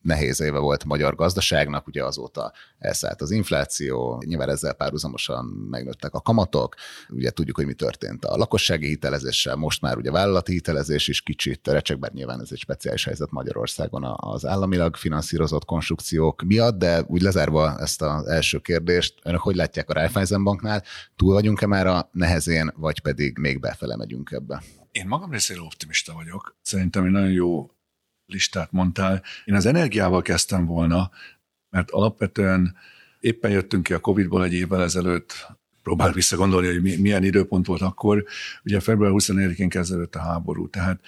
nehéz 0.00 0.40
éve 0.40 0.58
volt 0.58 0.82
a 0.82 0.86
magyar 0.86 1.14
gazdaságnak, 1.14 1.86
ugye 1.86 2.04
azóta 2.04 2.52
elszállt 2.78 3.20
az 3.20 3.30
infláció, 3.30 4.22
nyilván 4.26 4.48
ezzel 4.48 4.72
párhuzamosan 4.72 5.44
megnőttek 5.44 6.14
a 6.14 6.20
kamatok, 6.20 6.74
ugye 7.08 7.30
tudjuk, 7.30 7.56
hogy 7.56 7.66
mi 7.66 7.74
történt 7.74 8.24
a 8.24 8.36
lakossági 8.36 8.86
hitelezéssel, 8.86 9.56
most 9.56 9.80
már 9.80 9.96
ugye 9.96 10.10
vállalati 10.10 10.52
hitelezés 10.52 11.08
is 11.08 11.20
kicsit 11.20 11.68
recsek, 11.68 11.98
bár 11.98 12.12
nyilván 12.12 12.40
ez 12.40 12.48
egy 12.50 12.58
speciális 12.58 13.04
helyzet 13.04 13.30
Magyarországon 13.30 14.04
az 14.16 14.46
államilag 14.46 14.96
finanszírozott 14.96 15.64
konstrukciók 15.64 16.42
miatt, 16.42 16.78
de 16.78 17.02
úgy 17.06 17.22
lezárva 17.22 17.78
ezt 17.78 18.02
az 18.02 18.26
első 18.26 18.58
kérdést, 18.58 19.14
önök 19.22 19.40
hogy 19.40 19.56
látják 19.56 19.90
a 19.90 19.92
Raiffeisen 19.92 20.44
banknál, 20.44 20.82
túl 21.16 21.32
vagyunk-e 21.32 21.66
már 21.66 21.86
a 21.86 22.08
nehezén, 22.12 22.72
vagy 22.76 23.00
pedig 23.00 23.38
még 23.38 23.60
befele 23.60 23.96
megyünk 23.96 24.30
ebbe? 24.30 24.62
Én 24.92 25.06
magam 25.06 25.30
részéről 25.30 25.64
optimista 25.64 26.12
vagyok. 26.12 26.56
Szerintem 26.62 27.04
egy 27.04 27.10
nagyon 27.10 27.30
jó 27.30 27.70
listát 28.28 28.72
mondtál. 28.72 29.22
Én 29.44 29.54
az 29.54 29.66
energiával 29.66 30.22
kezdtem 30.22 30.66
volna, 30.66 31.10
mert 31.70 31.90
alapvetően 31.90 32.76
éppen 33.20 33.50
jöttünk 33.50 33.82
ki 33.82 33.92
a 33.92 34.00
Covid-ból 34.00 34.44
egy 34.44 34.52
évvel 34.52 34.82
ezelőtt, 34.82 35.46
próbál 35.82 36.12
visszagondolni, 36.12 36.66
hogy 36.66 36.82
milyen 37.00 37.24
időpont 37.24 37.66
volt 37.66 37.80
akkor. 37.80 38.24
Ugye 38.64 38.80
február 38.80 39.12
24-én 39.14 39.68
kezdődött 39.68 40.14
a 40.14 40.20
háború, 40.20 40.68
tehát 40.68 41.00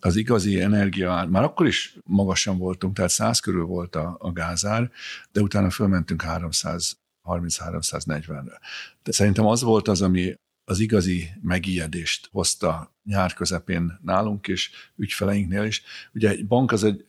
az 0.00 0.16
igazi 0.16 0.60
energia, 0.60 1.26
már 1.30 1.42
akkor 1.42 1.66
is 1.66 1.96
magasan 2.04 2.58
voltunk, 2.58 2.94
tehát 2.94 3.10
100 3.10 3.40
körül 3.40 3.64
volt 3.64 3.96
a, 3.96 4.16
a 4.18 4.32
gázár, 4.32 4.90
de 5.32 5.40
utána 5.40 5.70
fölmentünk 5.70 6.22
330-340-re. 6.26 8.60
De 9.02 9.12
szerintem 9.12 9.46
az 9.46 9.62
volt 9.62 9.88
az, 9.88 10.02
ami 10.02 10.34
az 10.64 10.80
igazi 10.80 11.28
megijedést 11.42 12.28
hozta 12.30 12.96
nyár 13.04 13.34
közepén 13.34 13.98
nálunk 14.02 14.48
és 14.48 14.70
ügyfeleinknél 14.96 15.64
is. 15.64 15.82
Ugye 16.14 16.28
egy 16.28 16.46
bank 16.46 16.72
az 16.72 16.84
egy 16.84 17.06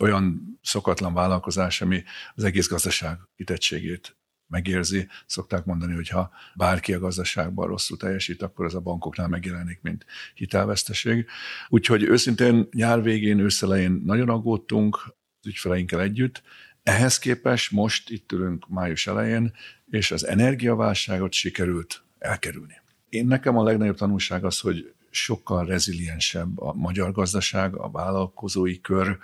olyan 0.00 0.58
szokatlan 0.62 1.14
vállalkozás, 1.14 1.80
ami 1.80 2.02
az 2.34 2.44
egész 2.44 2.68
gazdaság 2.68 3.18
kitettségét 3.36 4.16
megérzi. 4.46 5.08
Szokták 5.26 5.64
mondani, 5.64 5.94
hogy 5.94 6.08
ha 6.08 6.30
bárki 6.54 6.92
a 6.92 6.98
gazdaságban 6.98 7.66
rosszul 7.66 7.96
teljesít, 7.96 8.42
akkor 8.42 8.64
az 8.64 8.74
a 8.74 8.80
bankoknál 8.80 9.28
megjelenik, 9.28 9.80
mint 9.82 10.06
hitelveszteség. 10.34 11.26
Úgyhogy 11.68 12.02
őszintén 12.02 12.68
nyár 12.72 13.02
végén, 13.02 13.38
őszelején 13.38 14.02
nagyon 14.04 14.28
aggódtunk 14.28 14.96
az 15.40 15.46
ügyfeleinkkel 15.46 16.00
együtt. 16.00 16.42
Ehhez 16.82 17.18
képest 17.18 17.70
most 17.70 18.10
itt 18.10 18.32
ülünk 18.32 18.68
május 18.68 19.06
elején, 19.06 19.52
és 19.90 20.10
az 20.10 20.26
energiaválságot 20.26 21.32
sikerült 21.32 22.04
elkerülni. 22.18 22.80
Én 23.12 23.26
nekem 23.26 23.56
a 23.56 23.62
legnagyobb 23.62 23.96
tanulság 23.96 24.44
az, 24.44 24.60
hogy 24.60 24.94
sokkal 25.10 25.64
reziliensebb 25.64 26.60
a 26.60 26.72
magyar 26.72 27.12
gazdaság, 27.12 27.74
a 27.74 27.90
vállalkozói 27.90 28.80
kör, 28.80 29.18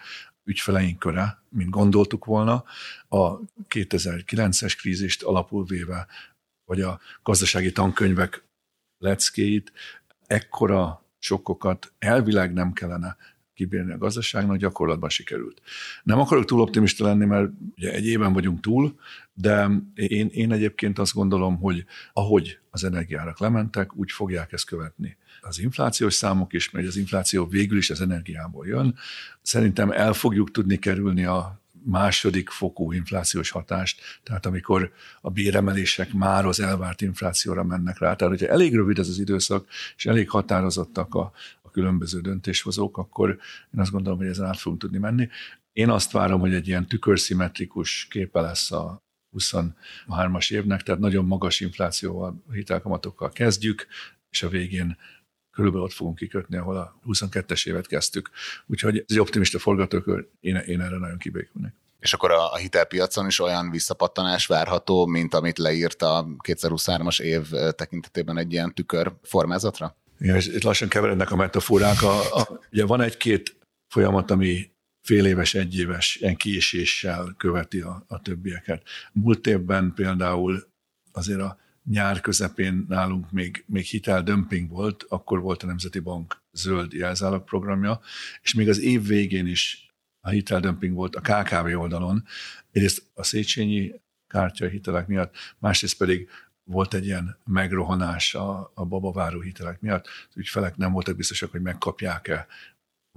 ügyfeleink 0.44 0.98
köre, 0.98 1.42
mint 1.48 1.70
gondoltuk 1.70 2.24
volna. 2.24 2.64
A 3.08 3.40
2009-es 3.68 4.74
krízist 4.78 5.22
alapul 5.22 5.64
véve, 5.64 6.06
vagy 6.64 6.80
a 6.80 7.00
gazdasági 7.22 7.72
tankönyvek 7.72 8.44
leckéit, 8.98 9.72
ekkora 10.26 11.04
sokkokat 11.18 11.92
elvileg 11.98 12.52
nem 12.52 12.72
kellene 12.72 13.16
kibírni 13.54 13.92
a 13.92 13.98
gazdaságnak, 13.98 14.56
gyakorlatban 14.56 15.08
sikerült. 15.08 15.62
Nem 16.02 16.18
akarok 16.18 16.44
túl 16.44 16.60
optimista 16.60 17.04
lenni, 17.04 17.24
mert 17.24 17.50
ugye 17.76 17.92
egy 17.92 18.06
éven 18.06 18.32
vagyunk 18.32 18.60
túl, 18.60 18.98
de 19.40 19.70
én, 19.94 20.28
én 20.32 20.52
egyébként 20.52 20.98
azt 20.98 21.14
gondolom, 21.14 21.56
hogy 21.56 21.84
ahogy 22.12 22.58
az 22.70 22.84
energiárak 22.84 23.38
lementek, 23.38 23.96
úgy 23.96 24.10
fogják 24.10 24.52
ezt 24.52 24.66
követni 24.66 25.16
az 25.40 25.58
inflációs 25.58 26.14
számok 26.14 26.52
is, 26.52 26.70
mert 26.70 26.86
az 26.86 26.96
infláció 26.96 27.46
végül 27.46 27.78
is 27.78 27.90
az 27.90 28.00
energiából 28.00 28.66
jön. 28.66 28.94
Szerintem 29.42 29.90
el 29.90 30.12
fogjuk 30.12 30.50
tudni 30.50 30.78
kerülni 30.78 31.24
a 31.24 31.60
második 31.84 32.48
fokú 32.48 32.92
inflációs 32.92 33.50
hatást, 33.50 34.00
tehát 34.22 34.46
amikor 34.46 34.92
a 35.20 35.30
béremelések 35.30 36.12
már 36.12 36.46
az 36.46 36.60
elvárt 36.60 37.00
inflációra 37.00 37.64
mennek 37.64 37.98
rá. 37.98 38.14
Tehát, 38.14 38.34
hogyha 38.38 38.52
elég 38.52 38.74
rövid 38.74 38.98
ez 38.98 39.08
az 39.08 39.18
időszak, 39.18 39.66
és 39.96 40.06
elég 40.06 40.30
határozottak 40.30 41.14
a, 41.14 41.32
a 41.62 41.70
különböző 41.70 42.20
döntéshozók, 42.20 42.98
akkor 42.98 43.28
én 43.74 43.80
azt 43.80 43.90
gondolom, 43.90 44.18
hogy 44.18 44.28
ezen 44.28 44.46
át 44.46 44.58
fogunk 44.58 44.80
tudni 44.80 44.98
menni. 44.98 45.28
Én 45.72 45.90
azt 45.90 46.12
várom, 46.12 46.40
hogy 46.40 46.54
egy 46.54 46.68
ilyen 46.68 46.86
tükörszimmetrikus 46.86 48.06
képe 48.10 48.40
lesz 48.40 48.72
a 48.72 49.02
23-as 49.36 50.52
évnek, 50.52 50.82
tehát 50.82 51.00
nagyon 51.00 51.24
magas 51.24 51.60
inflációval, 51.60 52.44
hitelkamatokkal 52.52 53.30
kezdjük, 53.30 53.86
és 54.30 54.42
a 54.42 54.48
végén 54.48 54.96
körülbelül 55.50 55.86
ott 55.86 55.92
fogunk 55.92 56.16
kikötni, 56.16 56.56
ahol 56.56 56.76
a 56.76 56.98
22-es 57.06 57.68
évet 57.68 57.86
kezdtük. 57.86 58.30
Úgyhogy 58.66 58.96
ez 58.96 59.04
egy 59.08 59.18
optimista 59.18 59.58
forgatókör, 59.58 60.28
én, 60.40 60.56
én 60.56 60.80
erre 60.80 60.98
nagyon 60.98 61.18
kibékülnek. 61.18 61.74
És 62.00 62.12
akkor 62.12 62.30
a, 62.30 62.52
a 62.52 62.56
hitelpiacon 62.56 63.26
is 63.26 63.40
olyan 63.40 63.70
visszapattanás 63.70 64.46
várható, 64.46 65.06
mint 65.06 65.34
amit 65.34 65.58
leírt 65.58 66.02
a 66.02 66.26
2023-as 66.44 67.20
év 67.20 67.48
tekintetében 67.76 68.38
egy 68.38 68.52
ilyen 68.52 68.74
tükör 68.74 69.12
formázatra? 69.22 69.96
Igen, 70.18 70.36
és 70.36 70.46
itt 70.46 70.62
lassan 70.62 70.88
keverednek 70.88 71.30
a 71.30 71.36
metaforák. 71.36 72.02
A, 72.02 72.40
a, 72.40 72.60
ugye 72.72 72.84
van 72.84 73.00
egy-két 73.00 73.56
folyamat, 73.88 74.30
ami 74.30 74.70
fél 75.08 75.26
éves, 75.26 75.54
egy 75.54 75.78
éves 75.78 76.16
ilyen 76.16 76.36
késéssel 76.36 77.34
követi 77.36 77.80
a, 77.80 78.04
a 78.08 78.22
többieket. 78.22 78.82
Múlt 79.12 79.46
évben 79.46 79.92
például 79.94 80.68
azért 81.12 81.40
a 81.40 81.58
nyár 81.84 82.20
közepén 82.20 82.84
nálunk 82.88 83.30
még, 83.30 83.64
még 83.66 83.84
hiteldömping 83.84 84.70
volt, 84.70 85.04
akkor 85.08 85.40
volt 85.40 85.62
a 85.62 85.66
Nemzeti 85.66 85.98
Bank 85.98 86.42
zöld 86.52 86.92
jelzálog 86.92 87.44
programja, 87.44 88.00
és 88.42 88.54
még 88.54 88.68
az 88.68 88.80
év 88.80 89.06
végén 89.06 89.46
is 89.46 89.92
a 90.20 90.28
hiteldömping 90.28 90.94
volt 90.94 91.16
a 91.16 91.20
KKV 91.20 91.78
oldalon, 91.78 92.24
egyrészt 92.70 93.02
a 93.14 93.22
Széchenyi 93.22 93.92
kártya 94.26 94.66
hitelek 94.66 95.06
miatt, 95.06 95.34
másrészt 95.58 95.96
pedig 95.96 96.28
volt 96.64 96.94
egy 96.94 97.06
ilyen 97.06 97.38
megrohanás 97.44 98.34
a, 98.34 98.70
a 98.74 98.84
babaváró 98.84 99.40
hitelek 99.40 99.80
miatt. 99.80 100.06
Az 100.28 100.36
ügyfelek 100.36 100.76
nem 100.76 100.92
voltak 100.92 101.16
biztosak, 101.16 101.50
hogy 101.50 101.62
megkapják-e 101.62 102.46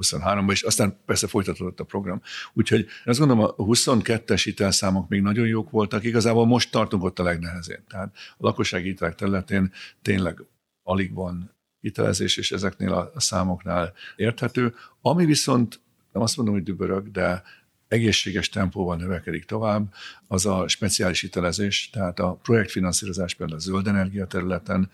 23-ban, 0.02 0.52
és 0.52 0.62
aztán 0.62 0.98
persze 1.06 1.28
folytatódott 1.28 1.80
a 1.80 1.84
program. 1.84 2.22
Úgyhogy 2.54 2.88
azt 3.06 3.20
gondolom, 3.20 3.44
a 3.44 3.56
22-es 3.56 4.42
hitelszámok 4.44 5.10
még 5.10 5.22
nagyon 5.22 5.48
jók 5.48 5.70
voltak, 5.70 6.04
igazából 6.04 6.46
most 6.46 6.72
tartunk 6.72 7.04
ott 7.04 7.20
a 7.20 7.24
legnehezén. 7.24 7.84
Tehát 7.90 8.16
a 8.38 8.46
lakossági 8.46 8.88
hitelek 8.88 9.16
területén 9.16 9.72
tényleg 10.02 10.46
alig 10.84 11.14
van 11.14 11.56
hitelezés, 11.80 12.38
és 12.38 12.52
ezeknél 12.52 12.94
a 12.94 13.20
számoknál 13.20 13.94
érthető. 14.16 14.74
Ami 15.02 15.26
viszont, 15.26 15.80
nem 16.12 16.24
azt 16.24 16.38
mondom, 16.38 16.56
hogy 16.56 16.64
dübörög, 16.64 17.12
de 17.12 17.44
egészséges 17.88 18.50
tempóval 18.50 18.96
növekedik 18.96 19.46
tovább, 19.46 19.94
az 20.28 20.46
a 20.46 20.68
speciális 20.68 21.22
hitelezés, 21.22 21.90
tehát 21.90 22.20
a 22.20 22.34
projektfinanszírozás 22.34 23.34
például 23.34 23.58
a 23.58 23.62
zöld 23.62 23.88
energia 23.88 24.26
területen, 24.26 24.90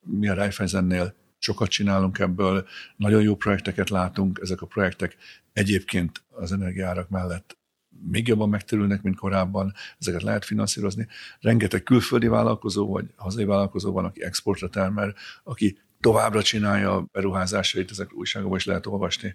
mi 0.00 0.28
a 0.28 0.34
Raiffeisennél 0.34 1.14
sokat 1.40 1.68
csinálunk 1.68 2.18
ebből, 2.18 2.66
nagyon 2.96 3.22
jó 3.22 3.36
projekteket 3.36 3.90
látunk, 3.90 4.38
ezek 4.42 4.62
a 4.62 4.66
projektek 4.66 5.16
egyébként 5.52 6.22
az 6.28 6.52
energiárak 6.52 7.08
mellett 7.08 7.58
még 8.02 8.28
jobban 8.28 8.48
megterülnek, 8.48 9.02
mint 9.02 9.16
korábban, 9.16 9.72
ezeket 9.98 10.22
lehet 10.22 10.44
finanszírozni. 10.44 11.06
Rengeteg 11.40 11.82
külföldi 11.82 12.26
vállalkozó 12.26 12.92
vagy 12.92 13.06
hazai 13.16 13.44
vállalkozó 13.44 13.92
van, 13.92 14.04
aki 14.04 14.22
exportra 14.22 14.68
termel, 14.68 15.14
aki 15.44 15.78
továbbra 16.00 16.42
csinálja 16.42 16.96
a 16.96 17.06
beruházásait, 17.12 17.90
ezek 17.90 18.12
újságokban 18.12 18.58
is 18.58 18.64
lehet 18.64 18.86
olvasni, 18.86 19.34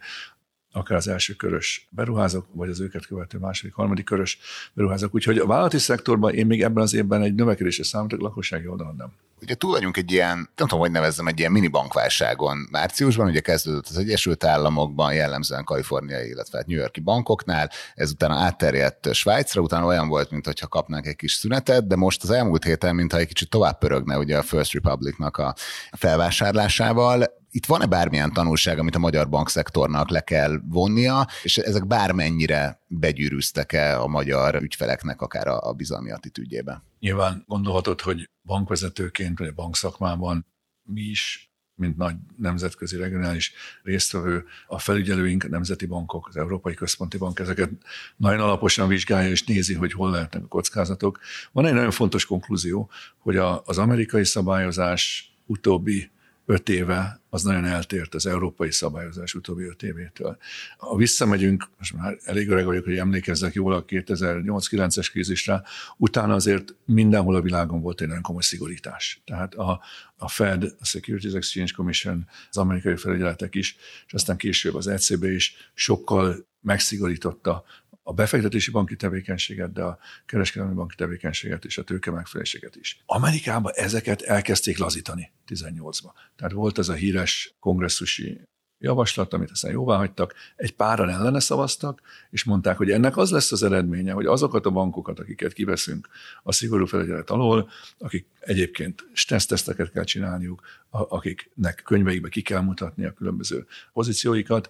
akár 0.76 0.98
az 0.98 1.08
első 1.08 1.34
körös 1.34 1.88
beruházók, 1.90 2.46
vagy 2.52 2.70
az 2.70 2.80
őket 2.80 3.06
követő 3.06 3.38
második, 3.38 3.74
harmadik 3.74 4.06
körös 4.06 4.38
beruházók. 4.74 5.16
Úgyhogy 5.16 5.38
a 5.38 5.46
vállalati 5.46 5.78
szektorban 5.78 6.34
én 6.34 6.46
még 6.46 6.62
ebben 6.64 6.84
az 6.84 6.94
évben 6.94 7.22
egy 7.22 7.36
növekedésre 7.36 7.84
számítok, 7.84 8.22
lakossági 8.22 8.68
oldalon 8.68 8.96
nem. 8.96 9.12
Ugye 9.42 9.56
túl 9.56 9.72
vagyunk 9.72 9.98
egy 9.98 10.12
ilyen, 10.12 10.36
nem 10.36 10.68
tudom, 10.68 10.80
hogy 10.80 10.92
nevezzem, 10.92 11.28
egy 11.28 11.40
ilyen 11.40 11.52
mini 11.52 11.68
bankválságon. 11.68 12.68
Márciusban 12.72 13.28
ugye 13.28 13.40
kezdődött 13.40 13.88
az 13.88 13.98
Egyesült 13.98 14.44
Államokban, 14.44 15.14
jellemzően 15.14 15.64
kaliforniai, 15.64 16.28
illetve 16.28 16.58
hát 16.58 16.68
New 16.68 16.78
Yorki 16.78 17.00
bankoknál, 17.00 17.70
ezután 17.96 18.32
átterjedt 18.32 19.14
Svájcra, 19.14 19.62
utána 19.62 19.86
olyan 19.86 20.08
volt, 20.08 20.32
mintha 20.32 20.68
kapnánk 20.68 21.06
egy 21.06 21.16
kis 21.16 21.34
szünetet, 21.34 21.88
de 21.88 21.96
most 21.96 22.24
az 22.24 22.30
elmúlt 22.30 22.64
héten, 22.64 22.96
mintha 22.96 23.18
egy 23.18 23.28
kicsit 23.28 23.50
tovább 23.50 23.78
pörögne 23.78 24.18
ugye 24.18 24.38
a 24.38 24.42
First 24.42 24.74
Republicnak 24.74 25.38
a 25.38 25.56
felvásárlásával 25.92 27.44
itt 27.56 27.66
van-e 27.66 27.86
bármilyen 27.86 28.34
tanulság, 28.34 28.80
amit 28.80 28.96
a 28.96 29.00
magyar 29.00 29.30
bankszektornak 29.30 30.10
le 30.10 30.22
kell 30.22 30.62
vonnia, 30.70 31.28
és 31.44 31.58
ezek 31.58 31.88
bármennyire 31.88 32.82
begyűrűztek-e 32.88 34.02
a 34.02 34.08
magyar 34.08 34.62
ügyfeleknek 34.62 35.22
akár 35.22 35.48
a, 35.48 35.68
a 35.68 35.74
bizalmi 35.74 36.12
attitűdjébe? 36.12 36.84
Nyilván 37.00 37.44
gondolhatod, 37.48 38.02
hogy 38.02 38.30
bankvezetőként, 38.44 39.38
vagy 39.38 39.48
a 39.48 39.54
bankszakmában 39.54 40.46
mi 40.84 41.02
is 41.02 41.50
mint 41.76 41.98
nagy 41.98 42.16
nemzetközi 42.38 42.98
regionális 42.98 43.54
résztvevő, 43.84 44.46
a 44.68 44.80
felügyelőink, 44.80 45.44
a 45.44 45.48
nemzeti 45.48 45.86
bankok, 45.86 46.28
az 46.28 46.38
Európai 46.38 46.74
Központi 46.74 47.18
Bank 47.18 47.40
ezeket 47.40 47.70
nagyon 48.18 48.40
alaposan 48.40 48.88
vizsgálja 48.88 49.30
és 49.30 49.44
nézi, 49.44 49.74
hogy 49.74 49.94
hol 49.94 50.12
lehetnek 50.12 50.44
a 50.44 50.48
kockázatok. 50.48 51.20
Van 51.52 51.66
egy 51.66 51.74
nagyon 51.74 51.92
fontos 51.92 52.26
konklúzió, 52.26 52.90
hogy 53.18 53.38
az 53.38 53.78
amerikai 53.78 54.26
szabályozás 54.26 55.34
utóbbi 55.46 56.14
öt 56.46 56.70
éve 56.70 57.22
az 57.30 57.44
nagyon 57.44 57.66
eltért 57.66 58.16
az 58.16 58.26
európai 58.26 58.72
szabályozás 58.72 59.34
utóbbi 59.34 59.64
öt 59.64 59.84
évétől. 59.84 60.38
Ha 60.78 60.96
visszamegyünk, 60.96 61.70
most 61.78 61.94
már 61.94 62.18
elég 62.24 62.50
öreg 62.50 62.66
vagyok, 62.66 62.84
hogy 62.84 62.98
emlékezzek 62.98 63.54
jól 63.54 63.74
a 63.74 63.86
2008-9-es 63.86 65.08
krízisre, 65.12 65.64
utána 65.98 66.34
azért 66.34 66.76
mindenhol 66.86 67.36
a 67.36 67.42
világon 67.42 67.82
volt 67.82 68.02
egy 68.02 68.08
nagyon 68.08 68.24
komoly 68.24 68.42
szigorítás. 68.42 69.22
Tehát 69.26 69.54
a, 69.54 69.82
a 70.18 70.30
Fed, 70.30 70.64
a 70.80 70.86
Securities 70.86 71.34
Exchange 71.34 71.72
Commission, 71.76 72.28
az 72.50 72.58
amerikai 72.58 72.96
felügyeletek 72.96 73.56
is, 73.56 73.78
és 74.08 74.14
aztán 74.14 74.38
később 74.38 74.76
az 74.76 74.88
ECB 74.88 75.24
is 75.24 75.72
sokkal 75.74 76.46
megszigorította 76.62 77.64
a 78.08 78.14
befektetési 78.14 78.72
banki 78.72 78.96
tevékenységet, 78.96 79.72
de 79.72 79.84
a 79.84 80.00
kereskedelmi 80.26 80.74
banki 80.74 80.96
tevékenységet 80.96 81.66
és 81.66 81.78
a 81.78 81.84
tőke 81.84 82.12
megfeleséget 82.12 82.76
is. 82.76 83.04
Amerikában 83.06 83.72
ezeket 83.76 84.22
elkezdték 84.22 84.78
lazítani 84.78 85.32
18-ban. 85.48 86.12
Tehát 86.36 86.54
volt 86.54 86.78
ez 86.78 86.90
a 86.90 86.94
híres 86.94 87.56
kongresszusi 87.60 88.42
javaslat, 88.78 89.34
amit 89.34 89.52
aztán 89.52 89.72
jóvá 89.72 89.98
hagytak, 89.98 90.34
egy 90.56 90.76
páran 90.76 91.10
ellene 91.10 91.40
szavaztak, 91.40 92.02
és 92.30 92.44
mondták, 92.44 92.78
hogy 92.78 92.92
ennek 92.92 93.18
az 93.18 93.32
lesz 93.32 93.52
az 93.52 93.64
eredménye, 93.64 94.14
hogy 94.14 94.26
azokat 94.26 94.66
a 94.66 94.70
bankokat, 94.70 95.20
akiket 95.20 95.54
kiveszünk 95.54 96.08
a 96.44 96.52
szigorú 96.52 96.86
felügyelet 96.86 97.30
alól, 97.30 97.70
akik 97.98 98.28
egyébként 98.40 99.08
stresszteszteket 99.14 99.92
kell 99.92 100.04
csinálniuk, 100.04 100.62
akiknek 100.90 101.82
könyveikbe 101.86 102.30
ki 102.30 102.42
kell 102.42 102.62
mutatni 102.62 103.06
a 103.06 103.14
különböző 103.14 103.66
pozícióikat, 103.94 104.70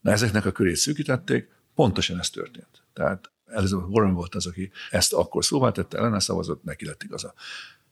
na 0.00 0.10
ezeknek 0.10 0.46
a 0.46 0.52
körét 0.52 0.76
szűkítették, 0.76 1.48
Pontosan 1.74 2.18
ez 2.18 2.30
történt. 2.30 2.82
Tehát 2.92 3.30
Elizabeth 3.46 3.88
Warren 3.88 4.14
volt 4.14 4.34
az, 4.34 4.46
aki 4.46 4.70
ezt 4.90 5.12
akkor 5.12 5.44
szóvá 5.44 5.70
tette, 5.70 5.98
ellene 5.98 6.20
szavazott, 6.20 6.64
neki 6.64 6.86
lett 6.86 7.02
igaza. 7.02 7.34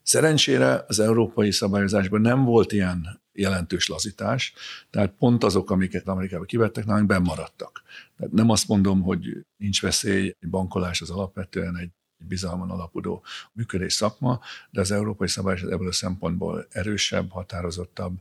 Szerencsére 0.03 0.85
az 0.87 0.99
európai 0.99 1.51
szabályozásban 1.51 2.21
nem 2.21 2.43
volt 2.43 2.71
ilyen 2.71 3.21
jelentős 3.33 3.87
lazítás, 3.87 4.53
tehát 4.89 5.13
pont 5.19 5.43
azok, 5.43 5.71
amiket 5.71 6.07
Amerikában 6.07 6.45
kivettek, 6.45 6.85
nálunk 6.85 7.07
bemaradtak. 7.07 7.81
Tehát 8.17 8.33
nem 8.33 8.49
azt 8.49 8.67
mondom, 8.67 9.01
hogy 9.01 9.45
nincs 9.57 9.81
veszély, 9.81 10.35
egy 10.39 10.49
bankolás 10.49 11.01
az 11.01 11.09
alapvetően 11.09 11.77
egy 11.77 11.89
bizalmon 12.27 12.69
alapuló 12.69 13.23
működés 13.53 13.93
szakma, 13.93 14.39
de 14.69 14.81
az 14.81 14.91
európai 14.91 15.27
szabályozás 15.27 15.71
ebből 15.71 15.87
a 15.87 15.91
szempontból 15.91 16.67
erősebb, 16.69 17.31
határozottabb, 17.31 18.19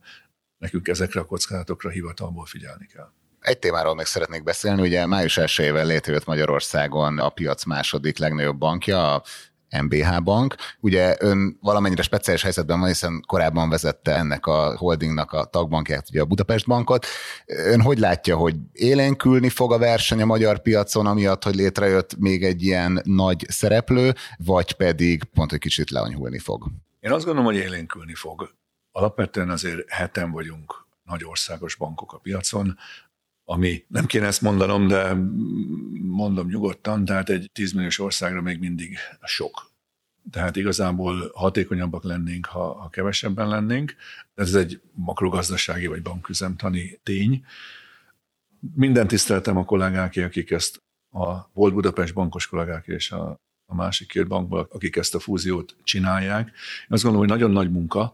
nekünk 0.59 0.89
ezekre 0.89 1.21
a 1.21 1.27
kockázatokra 1.27 1.91
hivatalból 1.91 2.47
figyelni 2.47 2.87
kell. 2.87 3.11
Egy 3.43 3.59
témáról 3.59 3.95
még 3.95 4.07
szeretnék 4.07 4.43
beszélni, 4.43 4.83
ugye 4.83 5.07
május 5.07 5.39
1 5.39 5.73
létrejött 5.73 6.25
Magyarországon 6.25 7.19
a 7.19 7.29
piac 7.29 7.65
második 7.65 8.19
legnagyobb 8.19 8.59
bankja, 8.59 9.15
a 9.15 9.23
MBH 9.83 10.23
Bank. 10.23 10.55
Ugye 10.81 11.17
ön 11.19 11.59
valamennyire 11.61 12.03
speciális 12.03 12.43
helyzetben 12.43 12.79
van, 12.79 12.89
hiszen 12.89 13.25
korábban 13.27 13.69
vezette 13.69 14.17
ennek 14.17 14.47
a 14.47 14.77
holdingnak 14.77 15.33
a 15.33 15.45
tagbankját, 15.45 16.09
ugye 16.11 16.21
a 16.21 16.25
Budapest 16.25 16.67
Bankot. 16.67 17.07
Ön 17.47 17.81
hogy 17.81 17.99
látja, 17.99 18.37
hogy 18.37 18.57
élénkülni 18.73 19.49
fog 19.49 19.73
a 19.73 19.79
verseny 19.79 20.23
a 20.23 20.27
magyar 20.27 20.63
piacon, 20.63 21.07
amiatt, 21.07 21.45
hogy 21.45 21.55
létrejött 21.55 22.17
még 22.19 22.45
egy 22.45 22.63
ilyen 22.63 23.01
nagy 23.05 23.47
szereplő, 23.49 24.15
vagy 24.37 24.73
pedig 24.73 25.25
pont, 25.25 25.51
hogy 25.51 25.59
kicsit 25.59 25.91
leanyhulni 25.91 26.39
fog? 26.39 26.67
Én 27.01 27.13
azt 27.13 27.25
gondolom, 27.25 27.53
hogy 27.53 27.61
élénkülni 27.61 28.15
fog. 28.15 28.55
Alapvetően 28.93 29.51
azért 29.51 29.91
heten 29.91 30.31
vagyunk 30.31 30.87
nagy 31.05 31.25
országos 31.25 31.75
bankok 31.75 32.13
a 32.13 32.19
piacon, 32.19 32.79
ami 33.53 33.85
nem 33.89 34.07
kéne 34.07 34.27
ezt 34.27 34.41
mondanom, 34.41 34.89
de 34.89 35.15
mondom 36.01 36.47
nyugodtan, 36.49 37.05
tehát 37.05 37.29
egy 37.29 37.51
10 37.53 37.73
milliós 37.73 37.99
országra 37.99 38.43
még 38.43 38.59
mindig 38.59 38.97
sok. 39.23 39.71
Tehát 40.31 40.57
igazából 40.57 41.31
hatékonyabbak 41.35 42.05
lennénk, 42.05 42.47
ha, 42.47 42.73
ha 42.73 42.89
kevesebben 42.89 43.49
lennénk. 43.49 43.95
Ez 44.35 44.55
egy 44.55 44.81
makrogazdasági 44.93 45.87
vagy 45.87 46.03
banküzemtani 46.03 47.01
tény. 47.03 47.45
Minden 48.75 49.07
tiszteltem 49.07 49.57
a 49.57 49.65
kollégáké, 49.65 50.23
akik 50.23 50.51
ezt 50.51 50.83
a 51.11 51.51
volt 51.53 51.75
Budapest 51.75 52.15
bankos 52.15 52.47
kollégák 52.47 52.87
és 52.87 53.11
a, 53.11 53.41
a 53.67 53.75
másik 53.75 54.09
két 54.09 54.27
bankból, 54.27 54.69
akik 54.71 54.97
ezt 54.97 55.15
a 55.15 55.21
fúziót 55.21 55.77
csinálják. 55.83 56.47
Én 56.47 56.87
azt 56.89 57.03
gondolom, 57.03 57.29
hogy 57.29 57.39
nagyon 57.39 57.55
nagy 57.55 57.71
munka, 57.71 58.13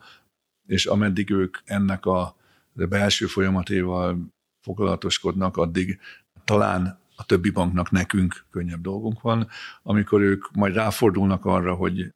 és 0.67 0.87
ameddig 0.87 1.31
ők 1.31 1.57
ennek 1.65 2.07
a 2.07 2.37
belső 2.73 3.27
folyamatéval 3.27 4.37
foglalatoskodnak, 4.69 5.57
addig 5.57 5.99
talán 6.45 7.01
a 7.17 7.25
többi 7.25 7.51
banknak 7.51 7.91
nekünk 7.91 8.45
könnyebb 8.51 8.81
dolgunk 8.81 9.21
van. 9.21 9.49
Amikor 9.83 10.21
ők 10.21 10.51
majd 10.53 10.75
ráfordulnak 10.75 11.45
arra, 11.45 11.75
hogy, 11.75 12.15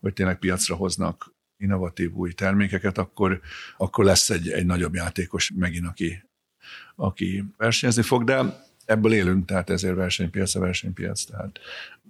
hogy 0.00 0.12
tényleg 0.12 0.38
piacra 0.38 0.74
hoznak 0.74 1.32
innovatív 1.56 2.12
új 2.12 2.32
termékeket, 2.32 2.98
akkor, 2.98 3.40
akkor 3.76 4.04
lesz 4.04 4.30
egy, 4.30 4.48
egy 4.48 4.66
nagyobb 4.66 4.94
játékos 4.94 5.52
megint, 5.54 5.86
aki, 5.86 6.24
aki 6.94 7.44
versenyezni 7.56 8.02
fog, 8.02 8.24
de 8.24 8.64
ebből 8.84 9.12
élünk, 9.12 9.46
tehát 9.46 9.70
ezért 9.70 9.94
versenypiac 9.94 10.54
a 10.54 10.60
versenypiac, 10.60 11.24
tehát 11.24 11.58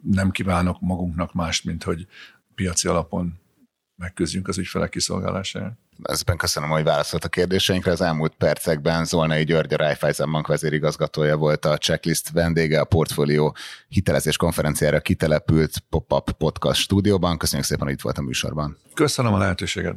nem 0.03 0.31
kívánok 0.31 0.81
magunknak 0.81 1.33
más, 1.33 1.63
mint 1.63 1.83
hogy 1.83 2.07
piaci 2.55 2.89
alapon 2.89 3.39
megküzdjünk 3.97 4.49
az 4.49 4.59
ügyfelek 4.59 4.91
kiszolgálásáért. 4.91 5.84
Ezben 6.03 6.37
köszönöm, 6.37 6.69
hogy 6.69 6.85
válaszolt 6.85 7.25
a 7.25 7.29
kérdéseinkre. 7.29 7.91
Az 7.93 8.01
elmúlt 8.01 8.35
percekben 8.39 9.05
Zolnai 9.05 9.45
György, 9.45 9.75
a 9.75 9.77
Raiffeisen 9.77 10.31
Bank 10.31 10.47
vezérigazgatója 10.47 11.37
volt 11.37 11.65
a 11.65 11.79
checklist 11.79 12.31
vendége, 12.31 12.81
a 12.81 12.85
portfólió 12.85 13.57
hitelezés 13.89 14.37
konferenciára 14.37 15.01
kitelepült 15.01 15.73
Pop-Up 15.91 16.31
Podcast 16.31 16.81
stúdióban. 16.81 17.39
Köszönjük 17.39 17.67
szépen, 17.67 17.85
hogy 17.85 17.95
itt 17.95 18.03
volt 18.03 18.19
a 18.19 18.23
műsorban. 18.23 18.79
Köszönöm 18.95 19.33
a 19.33 19.39
lehetőséget. 19.39 19.97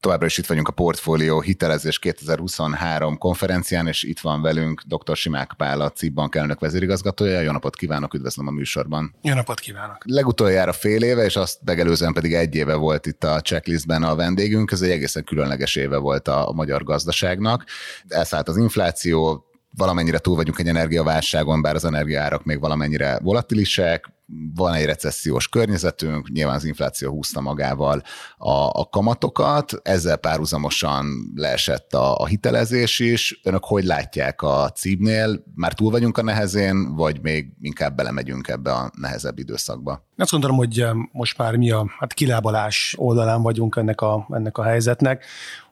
Továbbra 0.00 0.26
is 0.26 0.38
itt 0.38 0.46
vagyunk 0.46 0.68
a 0.68 0.72
Portfólió 0.72 1.40
Hitelezés 1.40 1.98
2023 1.98 3.18
konferencián, 3.18 3.86
és 3.86 4.02
itt 4.02 4.20
van 4.20 4.42
velünk 4.42 4.82
dr. 4.86 5.16
Simák 5.16 5.54
Pál, 5.56 5.80
a 5.80 5.90
CIP 5.90 6.12
Bank 6.12 6.34
elnök 6.34 6.60
vezérigazgatója. 6.60 7.40
Jó 7.40 7.52
napot 7.52 7.76
kívánok, 7.76 8.14
üdvözlöm 8.14 8.46
a 8.46 8.50
műsorban. 8.50 9.14
Jó 9.22 9.34
napot 9.34 9.60
kívánok. 9.60 9.96
Legutoljára 10.04 10.72
fél 10.72 11.02
éve, 11.02 11.24
és 11.24 11.36
azt 11.36 11.58
megelőzően 11.64 12.12
pedig 12.12 12.34
egy 12.34 12.54
éve 12.54 12.74
volt 12.74 13.06
itt 13.06 13.24
a 13.24 13.40
checklistben 13.40 14.02
a 14.02 14.14
vendégünk. 14.14 14.70
Ez 14.70 14.80
egy 14.80 14.90
egészen 14.90 15.24
különleges 15.24 15.76
éve 15.76 15.96
volt 15.96 16.28
a, 16.28 16.48
a 16.48 16.52
magyar 16.52 16.84
gazdaságnak. 16.84 17.64
Elszállt 18.08 18.48
az 18.48 18.56
infláció, 18.56 19.47
valamennyire 19.70 20.18
túl 20.18 20.36
vagyunk 20.36 20.58
egy 20.58 20.68
energiaválságon, 20.68 21.62
bár 21.62 21.74
az 21.74 21.84
energiaárak 21.84 22.44
még 22.44 22.60
valamennyire 22.60 23.18
volatilisek, 23.22 24.16
van 24.54 24.74
egy 24.74 24.84
recessziós 24.84 25.48
környezetünk, 25.48 26.28
nyilván 26.30 26.54
az 26.54 26.64
infláció 26.64 27.10
húzta 27.10 27.40
magával 27.40 28.02
a, 28.36 28.50
a 28.52 28.88
kamatokat, 28.90 29.72
ezzel 29.82 30.16
párhuzamosan 30.16 31.06
leesett 31.34 31.94
a, 31.94 32.16
a 32.16 32.26
hitelezés 32.26 32.98
is. 32.98 33.40
Önök 33.44 33.64
hogy 33.64 33.84
látják 33.84 34.42
a 34.42 34.70
címnél? 34.70 35.44
Már 35.54 35.72
túl 35.72 35.90
vagyunk 35.90 36.18
a 36.18 36.22
nehezén, 36.22 36.94
vagy 36.94 37.22
még 37.22 37.52
inkább 37.60 37.96
belemegyünk 37.96 38.48
ebbe 38.48 38.72
a 38.72 38.90
nehezebb 38.96 39.38
időszakba? 39.38 40.06
Azt 40.16 40.30
gondolom, 40.30 40.56
hogy 40.56 40.86
most 41.12 41.38
már 41.38 41.56
mi 41.56 41.70
a 41.70 41.86
hát 41.98 42.12
kilábalás 42.12 42.94
oldalán 42.98 43.42
vagyunk 43.42 43.76
ennek 43.76 44.00
a, 44.00 44.26
ennek 44.30 44.58
a 44.58 44.62
helyzetnek. 44.62 45.24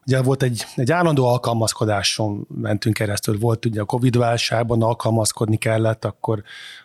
Ugye 0.06 0.22
volt 0.22 0.42
egy, 0.42 0.64
egy 0.74 0.92
állandó 0.92 1.26
alkalmazkodáson 1.26 2.46
mentünk 2.48 2.96
keresztül. 2.96 3.38
Volt 3.38 3.64
ugye 3.64 3.80
a 3.80 3.84
Covid-válságban 3.84 4.82
alkalmazkodni 4.82 5.56
kellett, 5.56 6.04
akkor 6.04 6.42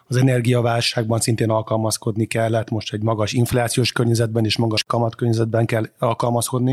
az 0.07 0.15
energiaválságban 0.15 1.19
szintén 1.19 1.49
alkalmazkodni 1.49 2.25
kellett, 2.25 2.69
most 2.69 2.93
egy 2.93 3.01
magas 3.01 3.33
inflációs 3.33 3.91
környezetben 3.91 4.45
és 4.45 4.57
magas 4.57 4.83
kamatkörnyezetben 4.83 5.65
kell 5.65 5.85
alkalmazkodni. 5.99 6.71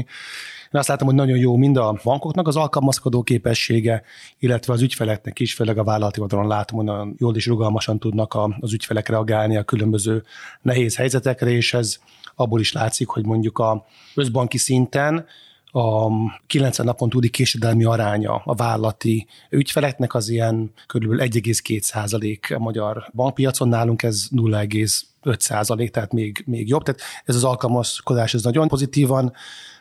Én 0.73 0.81
azt 0.81 0.89
látom, 0.89 1.07
hogy 1.07 1.17
nagyon 1.17 1.39
jó 1.39 1.57
mind 1.57 1.77
a 1.77 1.99
bankoknak 2.05 2.49
az 2.49 2.57
alkalmazkodó 2.57 3.23
képessége, 3.23 4.03
illetve 4.39 4.73
az 4.73 4.83
ügyfeleknek 4.83 5.39
is, 5.39 5.55
főleg 5.55 5.79
a 5.79 5.85
vállalati 5.85 6.21
oldalon 6.21 6.47
látom, 6.47 6.77
hogy 6.77 6.87
nagyon 6.87 7.15
jól 7.19 7.37
és 7.37 7.47
rugalmasan 7.47 7.99
tudnak 7.99 8.37
az 8.61 8.73
ügyfelek 8.73 9.09
reagálni 9.09 9.57
a 9.57 9.63
különböző 9.63 10.23
nehéz 10.63 10.97
helyzetekre, 10.97 11.51
és 11.51 11.75
ez 11.75 11.97
abból 12.35 12.61
is 12.61 12.73
látszik, 12.73 13.09
hogy 13.09 13.27
mondjuk 13.27 13.59
a 13.59 13.87
közbanki 14.15 14.59
szinten 14.59 15.27
a 15.71 16.09
90 16.47 16.87
napon 16.87 17.09
túli 17.09 17.29
késedelmi 17.29 17.85
aránya 17.85 18.43
a 18.45 18.55
vállati 18.55 19.27
ügyfeleknek 19.51 20.15
az 20.15 20.29
ilyen 20.29 20.73
kb. 20.87 21.05
1,2 21.05 21.81
százalék 21.81 22.55
a 22.55 22.59
magyar 22.59 23.11
bankpiacon, 23.15 23.69
nálunk 23.69 24.03
ez 24.03 24.27
0,5 24.37 25.39
százalék, 25.39 25.91
tehát 25.91 26.13
még, 26.13 26.43
még 26.47 26.69
jobb. 26.69 26.83
Tehát 26.83 27.01
ez 27.25 27.35
az 27.35 27.45
alkalmazkodás 27.45 28.35
ez 28.35 28.43
nagyon 28.43 28.69
pozitívan 28.69 29.33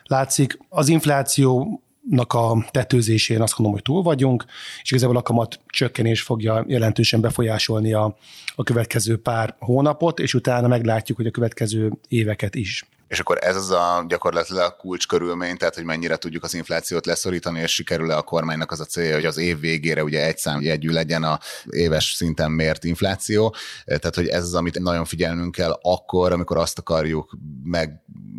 látszik. 0.04 0.58
Az 0.68 0.88
infláció 0.88 1.80
a 2.16 2.70
tetőzésén 2.70 3.40
azt 3.40 3.54
gondolom, 3.56 3.72
hogy 3.72 3.82
túl 3.82 4.02
vagyunk, 4.02 4.44
és 4.82 4.90
igazából 4.90 5.16
a 5.16 5.22
kamat 5.22 5.60
csökkenés 5.66 6.22
fogja 6.22 6.64
jelentősen 6.68 7.20
befolyásolni 7.20 7.92
a, 7.92 8.16
a 8.54 8.62
következő 8.62 9.20
pár 9.20 9.54
hónapot, 9.58 10.18
és 10.18 10.34
utána 10.34 10.68
meglátjuk, 10.68 11.16
hogy 11.16 11.26
a 11.26 11.30
következő 11.30 11.92
éveket 12.08 12.54
is. 12.54 12.84
És 13.08 13.20
akkor 13.20 13.38
ez 13.40 13.56
az 13.56 13.70
a 13.70 14.04
gyakorlatilag 14.08 14.76
kulcs 14.76 15.06
körülmény, 15.06 15.56
tehát 15.56 15.74
hogy 15.74 15.84
mennyire 15.84 16.16
tudjuk 16.16 16.44
az 16.44 16.54
inflációt 16.54 17.06
leszorítani, 17.06 17.60
és 17.60 17.74
sikerül-e 17.74 18.16
a 18.16 18.22
kormánynak 18.22 18.70
az 18.70 18.80
a 18.80 18.84
célja, 18.84 19.14
hogy 19.14 19.24
az 19.24 19.36
év 19.36 19.60
végére 19.60 20.02
ugye 20.02 20.26
egy 20.26 20.38
szám 20.38 20.60
jegyű 20.60 20.90
legyen 20.90 21.22
a 21.22 21.38
éves 21.70 22.12
szinten 22.16 22.50
mért 22.50 22.84
infláció. 22.84 23.54
Tehát, 23.84 24.14
hogy 24.14 24.26
ez 24.26 24.42
az, 24.42 24.54
amit 24.54 24.78
nagyon 24.78 25.04
figyelnünk 25.04 25.54
kell 25.54 25.78
akkor, 25.82 26.32
amikor 26.32 26.56
azt 26.56 26.78
akarjuk 26.78 27.36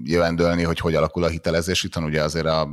megjövendölni, 0.09 0.63
hogy 0.63 0.79
hogy 0.79 0.95
alakul 0.95 1.23
a 1.23 1.27
hitelezés. 1.27 1.83
Itt 1.83 1.95
ugye 1.95 2.23
azért 2.23 2.45
a 2.45 2.69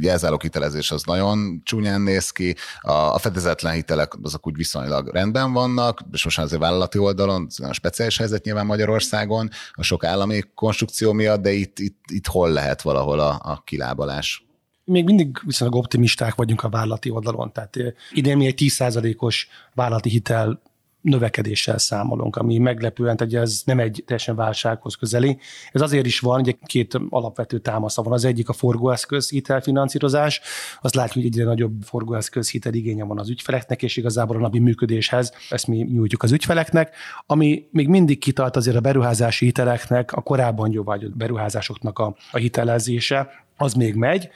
jelzálók 0.00 0.42
hitelezés 0.42 0.90
az 0.90 1.02
nagyon 1.02 1.60
csúnyán 1.64 2.00
néz 2.00 2.30
ki, 2.30 2.56
a, 2.80 3.18
fedezetlen 3.18 3.72
hitelek 3.72 4.12
azok 4.22 4.46
úgy 4.46 4.56
viszonylag 4.56 5.08
rendben 5.08 5.52
vannak, 5.52 6.00
és 6.12 6.24
most 6.24 6.38
azért 6.38 6.60
vállalati 6.60 6.98
oldalon, 6.98 7.46
a 7.62 7.72
speciális 7.72 8.18
helyzet 8.18 8.44
nyilván 8.44 8.66
Magyarországon, 8.66 9.50
a 9.72 9.82
sok 9.82 10.04
állami 10.04 10.40
konstrukció 10.54 11.12
miatt, 11.12 11.40
de 11.40 11.50
itt, 11.50 11.78
itt, 11.78 11.98
itt 12.12 12.26
hol 12.26 12.50
lehet 12.50 12.82
valahol 12.82 13.20
a, 13.20 13.40
a 13.42 13.62
kilábalás? 13.64 14.46
még 14.84 15.04
mindig 15.04 15.38
viszonylag 15.44 15.78
optimisták 15.78 16.34
vagyunk 16.34 16.62
a 16.62 16.68
vállalati 16.68 17.10
oldalon. 17.10 17.52
Tehát 17.52 17.76
idén 18.12 18.36
mi 18.36 18.46
egy 18.46 18.54
10%-os 18.58 19.48
vállalati 19.74 20.08
hitel 20.08 20.60
növekedéssel 21.02 21.78
számolunk, 21.78 22.36
ami 22.36 22.58
meglepően, 22.58 23.16
hogy 23.18 23.34
ez 23.34 23.62
nem 23.64 23.78
egy 23.78 24.02
teljesen 24.06 24.36
válsághoz 24.36 24.94
közeli. 24.94 25.38
Ez 25.72 25.80
azért 25.80 26.06
is 26.06 26.20
van, 26.20 26.44
hogy 26.44 26.58
két 26.64 26.98
alapvető 27.08 27.58
támasza 27.58 28.02
van. 28.02 28.12
Az 28.12 28.24
egyik 28.24 28.48
a 28.48 28.52
forgóeszköz 28.52 29.30
hitelfinanszírozás. 29.30 30.40
Azt 30.80 30.94
látjuk, 30.94 31.24
hogy 31.24 31.32
egyre 31.32 31.44
nagyobb 31.44 31.82
forgóeszköz 31.82 32.50
hitel 32.50 32.74
igénye 32.74 33.04
van 33.04 33.18
az 33.18 33.28
ügyfeleknek, 33.28 33.82
és 33.82 33.96
igazából 33.96 34.36
a 34.36 34.40
napi 34.40 34.58
működéshez 34.58 35.32
ezt 35.50 35.66
mi 35.66 35.76
nyújtjuk 35.76 36.22
az 36.22 36.32
ügyfeleknek. 36.32 36.94
Ami 37.26 37.68
még 37.70 37.88
mindig 37.88 38.18
kitart 38.18 38.56
azért 38.56 38.76
a 38.76 38.80
beruházási 38.80 39.44
hiteleknek, 39.44 40.12
a 40.12 40.20
korábban 40.20 40.72
jóvágyott 40.72 41.16
beruházásoknak 41.16 41.98
a, 41.98 42.16
a 42.32 42.36
hitelezése, 42.36 43.28
az 43.56 43.74
még 43.74 43.94
megy. 43.94 44.28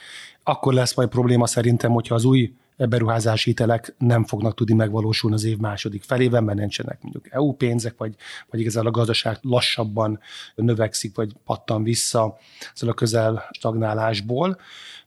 Akkor 0.43 0.75
lesz 0.75 0.95
majd 0.95 1.09
probléma 1.09 1.47
szerintem, 1.47 1.91
hogyha 1.91 2.15
az 2.15 2.25
új 2.25 2.53
beruházási 2.77 3.51
hitelek 3.51 3.95
nem 3.99 4.25
fognak 4.25 4.55
tudni 4.55 4.75
megvalósulni 4.75 5.37
az 5.37 5.45
év 5.45 5.57
második 5.59 6.03
felében, 6.03 6.45
mert 6.45 6.59
nincsenek 6.59 6.99
mondjuk 7.03 7.33
EU 7.33 7.53
pénzek, 7.53 7.95
vagy, 7.97 8.15
vagy 8.51 8.61
igazából 8.61 8.89
a 8.89 8.93
gazdaság 8.93 9.39
lassabban 9.43 10.21
növekszik, 10.55 11.17
vagy 11.17 11.33
pattan 11.45 11.83
vissza 11.83 12.39
szóval 12.75 12.95
a 12.95 12.99
közel 12.99 13.49
stagnálásból. 13.51 14.59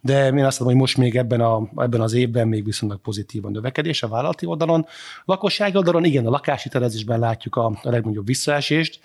De 0.02 0.28
én 0.28 0.46
azt 0.46 0.60
mondom, 0.60 0.78
hogy 0.78 0.88
most 0.88 0.98
még 0.98 1.16
ebben, 1.16 1.42
a, 1.42 1.70
ebben 1.76 2.02
az 2.02 2.14
évben 2.14 2.48
még 2.48 2.66
viszonylag 2.66 3.00
pozitív 3.02 3.46
a 3.46 3.50
növekedés 3.50 4.04
a 4.04 4.08
vállalati 4.08 4.46
oldalon. 4.46 4.86
Lakossági 5.26 5.78
oldalon 5.78 6.04
igen, 6.04 6.26
a 6.26 6.30
lakáshitelezésben 6.30 7.20
látjuk 7.20 7.56
a, 7.56 7.66
a 7.66 7.90
legnagyobb 7.90 8.26
visszaesést, 8.26 9.00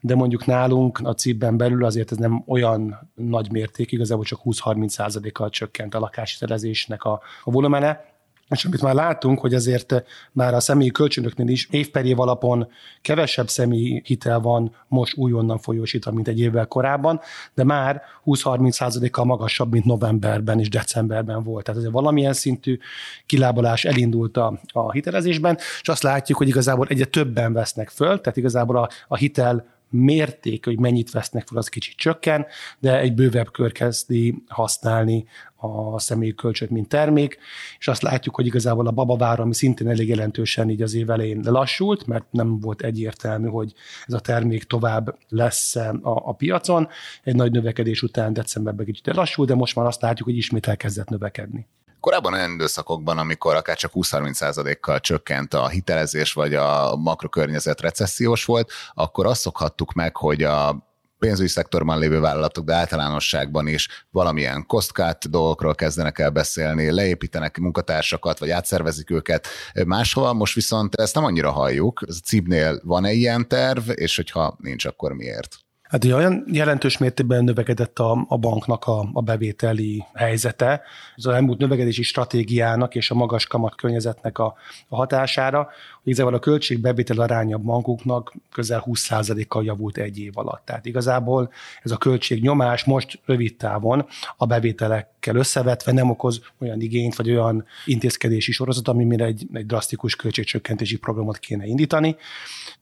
de 0.00 0.14
mondjuk 0.14 0.46
nálunk 0.46 1.00
a 1.02 1.14
CIP-ben 1.14 1.56
belül 1.56 1.84
azért 1.84 2.12
ez 2.12 2.16
nem 2.16 2.42
olyan 2.46 3.10
nagy 3.14 3.52
mérték, 3.52 3.92
igazából 3.92 4.24
csak 4.24 4.40
20-30%-kal 4.44 5.50
csökkent 5.50 5.94
a 5.94 5.98
lakáshitelezésnek 5.98 7.04
a, 7.04 7.20
a 7.44 7.50
volumene, 7.50 8.09
és 8.50 8.64
amit 8.64 8.82
már 8.82 8.94
látunk, 8.94 9.40
hogy 9.40 9.54
azért 9.54 10.04
már 10.32 10.54
a 10.54 10.60
személyi 10.60 10.90
kölcsönöknél 10.90 11.48
is 11.48 11.68
év 11.70 12.20
alapon 12.20 12.68
kevesebb 13.02 13.48
személyi 13.48 14.02
hitel 14.04 14.40
van 14.40 14.74
most 14.88 15.16
újonnan 15.16 15.58
folyósítva, 15.58 16.10
mint 16.10 16.28
egy 16.28 16.40
évvel 16.40 16.66
korábban, 16.66 17.20
de 17.54 17.64
már 17.64 18.02
20-30%-kal 18.26 19.24
magasabb, 19.24 19.72
mint 19.72 19.84
novemberben 19.84 20.58
és 20.58 20.68
decemberben 20.68 21.42
volt. 21.42 21.64
Tehát 21.64 21.80
ez 21.80 21.90
valamilyen 21.90 22.32
szintű 22.32 22.78
kilábalás 23.26 23.84
elindult 23.84 24.36
a, 24.36 24.60
a 24.72 24.92
hitelezésben, 24.92 25.56
és 25.80 25.88
azt 25.88 26.02
látjuk, 26.02 26.38
hogy 26.38 26.48
igazából 26.48 26.86
egyre 26.86 27.04
többen 27.04 27.52
vesznek 27.52 27.88
föl, 27.88 28.20
tehát 28.20 28.36
igazából 28.36 28.76
a, 28.76 28.88
a 29.08 29.16
hitel 29.16 29.78
mérték, 29.90 30.64
hogy 30.64 30.78
mennyit 30.78 31.10
vesznek 31.10 31.46
fel, 31.46 31.58
az 31.58 31.68
kicsit 31.68 31.96
csökken, 31.96 32.46
de 32.78 32.98
egy 32.98 33.14
bővebb 33.14 33.50
kör 33.50 33.72
kezdi 33.72 34.42
használni 34.48 35.24
a 35.56 35.98
személyi 35.98 36.34
kölcsöt, 36.34 36.70
mint 36.70 36.88
termék, 36.88 37.38
és 37.78 37.88
azt 37.88 38.02
látjuk, 38.02 38.34
hogy 38.34 38.46
igazából 38.46 38.86
a 38.86 38.90
babavár, 38.90 39.40
ami 39.40 39.54
szintén 39.54 39.88
elég 39.88 40.08
jelentősen 40.08 40.70
így 40.70 40.82
az 40.82 40.94
év 40.94 41.10
elején 41.10 41.40
lassult, 41.44 42.06
mert 42.06 42.24
nem 42.30 42.60
volt 42.60 42.82
egyértelmű, 42.82 43.48
hogy 43.48 43.72
ez 44.06 44.14
a 44.14 44.20
termék 44.20 44.64
tovább 44.64 45.18
lesz 45.28 45.76
a, 45.76 45.98
a 46.02 46.32
piacon. 46.32 46.88
Egy 47.22 47.34
nagy 47.34 47.52
növekedés 47.52 48.02
után 48.02 48.32
decemberben 48.32 48.86
kicsit 48.86 49.14
lassult, 49.14 49.48
de 49.48 49.54
most 49.54 49.76
már 49.76 49.86
azt 49.86 50.02
látjuk, 50.02 50.28
hogy 50.28 50.36
ismét 50.36 50.66
elkezdett 50.66 51.08
növekedni. 51.08 51.66
Korábban 52.00 52.32
olyan 52.32 52.52
időszakokban, 52.52 53.18
amikor 53.18 53.54
akár 53.54 53.76
csak 53.76 53.90
20-30%-kal 53.94 55.00
csökkent 55.00 55.54
a 55.54 55.68
hitelezés, 55.68 56.32
vagy 56.32 56.54
a 56.54 56.96
makrokörnyezet 56.96 57.80
recessziós 57.80 58.44
volt, 58.44 58.72
akkor 58.94 59.26
azt 59.26 59.40
szokhattuk 59.40 59.92
meg, 59.92 60.16
hogy 60.16 60.42
a 60.42 60.88
pénzügyi 61.20 61.48
szektorban 61.48 61.98
lévő 61.98 62.20
vállalatok, 62.20 62.64
de 62.64 62.74
általánosságban 62.74 63.66
is 63.66 64.06
valamilyen 64.10 64.66
cost 64.66 65.28
dolgokról 65.30 65.74
kezdenek 65.74 66.18
el 66.18 66.30
beszélni, 66.30 66.90
leépítenek 66.90 67.58
munkatársakat, 67.58 68.38
vagy 68.38 68.50
átszervezik 68.50 69.10
őket 69.10 69.46
máshol. 69.86 70.32
Most 70.32 70.54
viszont 70.54 70.94
ezt 70.94 71.14
nem 71.14 71.24
annyira 71.24 71.50
halljuk. 71.50 72.02
Ez 72.08 72.16
a 72.16 72.24
CIB-nél 72.24 72.80
van-e 72.84 73.12
ilyen 73.12 73.48
terv, 73.48 73.90
és 73.94 74.16
hogyha 74.16 74.56
nincs, 74.58 74.84
akkor 74.84 75.12
miért? 75.12 75.56
Hát 75.90 76.04
ugye 76.04 76.14
olyan 76.14 76.44
jelentős 76.46 76.98
mértékben 76.98 77.44
növekedett 77.44 77.98
a, 77.98 78.24
a 78.28 78.38
banknak 78.38 78.84
a, 78.84 79.08
a 79.12 79.20
bevételi 79.22 80.04
helyzete, 80.14 80.82
az 81.16 81.26
elmúlt 81.26 81.58
növekedési 81.58 82.02
stratégiának 82.02 82.94
és 82.94 83.10
a 83.10 83.14
magas 83.14 83.46
kamat 83.46 83.74
környezetnek 83.74 84.38
a, 84.38 84.54
a 84.88 84.96
hatására, 84.96 85.68
igazából 86.04 86.34
a 86.34 86.38
költségbevétel 86.38 87.20
aránya 87.20 87.56
a 87.56 87.58
bankoknak 87.58 88.34
közel 88.52 88.84
20%-kal 88.86 89.64
javult 89.64 89.98
egy 89.98 90.18
év 90.18 90.32
alatt. 90.34 90.64
Tehát 90.64 90.86
igazából 90.86 91.52
ez 91.82 91.90
a 91.90 91.96
költségnyomás 91.96 92.84
most 92.84 93.20
rövid 93.24 93.56
távon 93.56 94.06
a 94.36 94.46
bevételekkel 94.46 95.36
összevetve 95.36 95.92
nem 95.92 96.10
okoz 96.10 96.40
olyan 96.58 96.80
igényt, 96.80 97.16
vagy 97.16 97.30
olyan 97.30 97.64
intézkedési 97.84 98.52
sorozat, 98.52 98.88
amire 98.88 99.24
egy, 99.24 99.46
egy 99.52 99.66
drasztikus 99.66 100.16
költségcsökkentési 100.16 100.98
programot 100.98 101.38
kéne 101.38 101.66
indítani. 101.66 102.16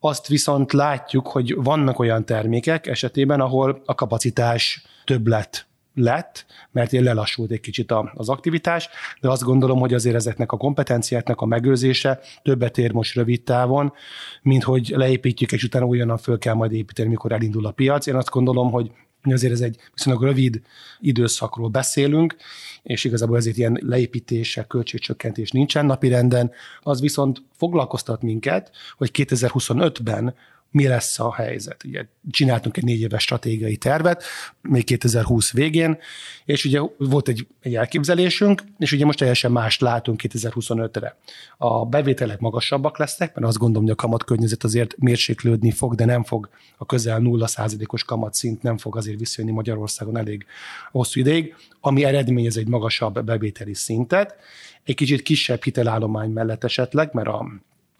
Azt 0.01 0.27
viszont 0.27 0.73
látjuk, 0.73 1.27
hogy 1.27 1.55
vannak 1.57 1.99
olyan 1.99 2.25
termékek 2.25 2.87
esetében, 2.87 3.41
ahol 3.41 3.83
a 3.85 3.95
kapacitás 3.95 4.83
többlet 5.05 5.68
lett, 5.99 6.47
mert 6.73 6.93
én 6.93 7.03
lelassult 7.03 7.51
egy 7.51 7.61
kicsit 7.61 7.95
az 8.15 8.29
aktivitás, 8.29 8.89
de 9.21 9.29
azt 9.29 9.43
gondolom, 9.43 9.79
hogy 9.79 9.95
azért 9.95 10.15
ezeknek 10.15 10.53
a 10.53 10.57
kompetenciáknak 10.57 11.41
a 11.41 11.47
megőrzése 11.47 12.21
többet 12.43 12.79
ér 12.79 12.93
most 12.93 13.15
rövid 13.15 13.43
távon, 13.43 13.93
mint 14.43 14.63
hogy 14.63 14.93
leépítjük, 14.97 15.53
és 15.53 15.65
utána 15.65 15.87
újonnan 15.87 16.19
föl 16.19 16.39
kell 16.39 16.55
majd 16.55 16.73
építeni, 16.73 17.09
mikor 17.09 17.33
elindul 17.33 17.67
a 17.67 17.71
piac. 17.71 18.07
Én 18.07 18.15
azt 18.15 18.31
gondolom, 18.31 18.71
hogy 18.71 18.91
azért 19.23 19.53
ez 19.53 19.61
egy 19.61 19.77
viszonylag 19.95 20.23
rövid 20.23 20.63
időszakról 21.01 21.69
beszélünk, 21.69 22.37
és 22.83 23.05
igazából 23.05 23.37
ezért 23.37 23.57
ilyen 23.57 23.79
leépítése, 23.83 24.65
költségcsökkentés 24.65 25.51
nincsen 25.51 25.87
napirenden. 25.87 26.51
Az 26.81 27.01
viszont 27.01 27.43
foglalkoztat 27.57 28.23
minket, 28.23 28.71
hogy 28.97 29.11
2025-ben 29.13 30.35
mi 30.71 30.87
lesz 30.87 31.19
a 31.19 31.35
helyzet. 31.35 31.85
Ugye 31.85 32.05
csináltunk 32.31 32.77
egy 32.77 32.85
négy 32.85 33.01
éves 33.01 33.23
stratégiai 33.23 33.77
tervet, 33.77 34.25
még 34.63 34.85
2020 34.85 35.53
végén, 35.53 35.99
és 36.45 36.65
ugye 36.65 36.81
volt 36.99 37.29
egy, 37.29 37.47
egy 37.61 37.75
elképzelésünk, 37.75 38.63
és 38.79 38.93
ugye 38.93 39.05
most 39.05 39.19
teljesen 39.19 39.53
mást 39.53 39.81
látunk 39.81 40.21
2025-re. 40.29 41.17
A 41.57 41.87
bevételek 41.87 42.41
magasabbak 42.41 42.99
lesznek, 42.99 43.35
mert 43.35 43.47
azt 43.47 43.59
gondolom, 43.59 43.83
hogy 43.83 43.93
a 43.93 44.03
kamatkörnyezet 44.03 44.65
azért 44.65 44.95
mérséklődni 44.99 45.71
fog, 45.71 45.95
de 45.95 46.05
nem 46.05 46.25
fog 46.25 46.49
a 46.77 46.87
közel 46.87 47.21
0%-os 47.23 48.05
kamatszint 48.05 48.63
nem 48.63 48.79
fog 48.79 48.97
azért 48.97 49.19
visszajönni 49.19 49.55
Magyarországon 49.55 50.17
elég 50.17 50.47
hosszú 50.91 51.21
ideig, 51.21 51.55
ami 51.81 52.05
eredményez 52.05 52.57
egy 52.57 52.69
magasabb 52.69 53.25
bevételi 53.25 53.75
szintet, 53.75 54.37
egy 54.85 54.95
kicsit 54.95 55.23
kisebb 55.23 55.63
hitelállomány 55.63 56.31
mellett 56.31 56.65
esetleg, 56.65 57.13
mert 57.13 57.29
a 57.29 57.47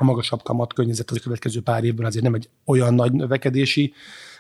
a 0.01 0.05
magasabb 0.05 0.43
kamat 0.43 0.73
környezet 0.73 1.11
az 1.11 1.17
a 1.17 1.21
következő 1.21 1.63
pár 1.63 1.85
évben 1.85 2.07
azért 2.07 2.25
nem 2.25 2.35
egy 2.35 2.49
olyan 2.65 2.95
nagy 2.95 3.13
növekedési 3.13 3.93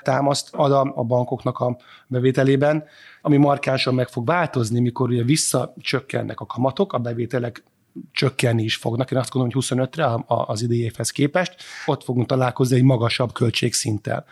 támaszt 0.02 0.48
ad 0.52 0.72
a, 0.72 0.92
a 0.94 1.02
bankoknak 1.02 1.58
a 1.58 1.76
bevételében, 2.06 2.84
ami 3.22 3.36
markánsan 3.36 3.94
meg 3.94 4.08
fog 4.08 4.26
változni, 4.26 4.80
mikor 4.80 5.10
ugye 5.10 5.22
visszacsökkennek 5.22 6.40
a 6.40 6.46
kamatok, 6.46 6.92
a 6.92 6.98
bevételek 6.98 7.62
csökkenni 8.12 8.62
is 8.62 8.76
fognak. 8.76 9.10
Én 9.10 9.18
azt 9.18 9.30
gondolom, 9.30 9.54
hogy 9.54 9.78
25-re 9.78 10.24
az 10.26 10.62
idei 10.62 10.82
évhez 10.82 11.10
képest 11.10 11.54
ott 11.86 12.04
fogunk 12.04 12.26
találkozni 12.26 12.76
egy 12.76 12.82
magasabb 12.82 13.32
költségszinttel 13.32 14.24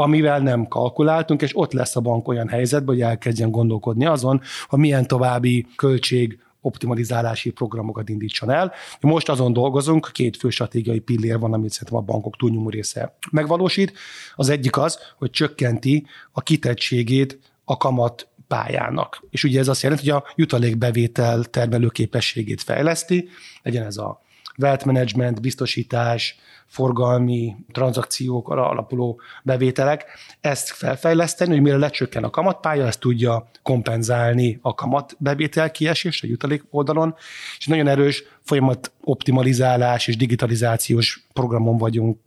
amivel 0.00 0.38
nem 0.40 0.66
kalkuláltunk, 0.66 1.42
és 1.42 1.50
ott 1.56 1.72
lesz 1.72 1.96
a 1.96 2.00
bank 2.00 2.28
olyan 2.28 2.48
helyzetben, 2.48 2.94
hogy 2.94 3.04
elkezdjen 3.04 3.50
gondolkodni 3.50 4.06
azon, 4.06 4.40
hogy 4.68 4.78
milyen 4.78 5.06
további 5.06 5.66
költség 5.76 6.40
optimalizálási 6.68 7.50
programokat 7.50 8.08
indítson 8.08 8.50
el. 8.50 8.72
Most 9.00 9.28
azon 9.28 9.52
dolgozunk, 9.52 10.10
két 10.12 10.36
fő 10.36 10.50
stratégiai 10.50 10.98
pillér 10.98 11.38
van, 11.38 11.52
amit 11.52 11.70
szerintem 11.70 11.96
a 11.98 12.02
bankok 12.02 12.36
túlnyomó 12.36 12.68
része 12.68 13.16
megvalósít. 13.30 13.92
Az 14.34 14.48
egyik 14.48 14.76
az, 14.76 14.98
hogy 15.18 15.30
csökkenti 15.30 16.06
a 16.32 16.40
kitettségét 16.40 17.38
a 17.64 17.76
kamat 17.76 18.28
pályának. 18.48 19.24
És 19.30 19.44
ugye 19.44 19.58
ez 19.58 19.68
azt 19.68 19.82
jelenti, 19.82 20.10
hogy 20.10 20.22
a 20.22 20.32
jutalékbevétel 20.36 21.44
termelőképességét 21.44 22.62
fejleszti, 22.62 23.28
legyen 23.62 23.86
ez 23.86 23.96
a 23.96 24.20
wealth 24.58 24.86
management, 24.86 25.40
biztosítás, 25.40 26.36
forgalmi 26.68 27.56
tranzakciókra 27.72 28.68
alapuló 28.68 29.20
bevételek, 29.42 30.04
ezt 30.40 30.68
felfejleszteni, 30.68 31.50
hogy 31.50 31.62
mire 31.62 31.76
lecsökken 31.76 32.24
a 32.24 32.30
kamatpálya, 32.30 32.86
ezt 32.86 33.00
tudja 33.00 33.48
kompenzálni 33.62 34.58
a 34.62 34.74
kamatbevétel 34.74 35.70
kiesés 35.70 36.22
a 36.22 36.26
jutalék 36.26 36.64
oldalon, 36.70 37.14
és 37.58 37.66
nagyon 37.66 37.88
erős 37.88 38.24
folyamat 38.48 38.92
optimalizálás 39.00 40.06
és 40.06 40.16
digitalizációs 40.16 41.26
programon 41.32 41.76
vagyunk, 41.76 42.18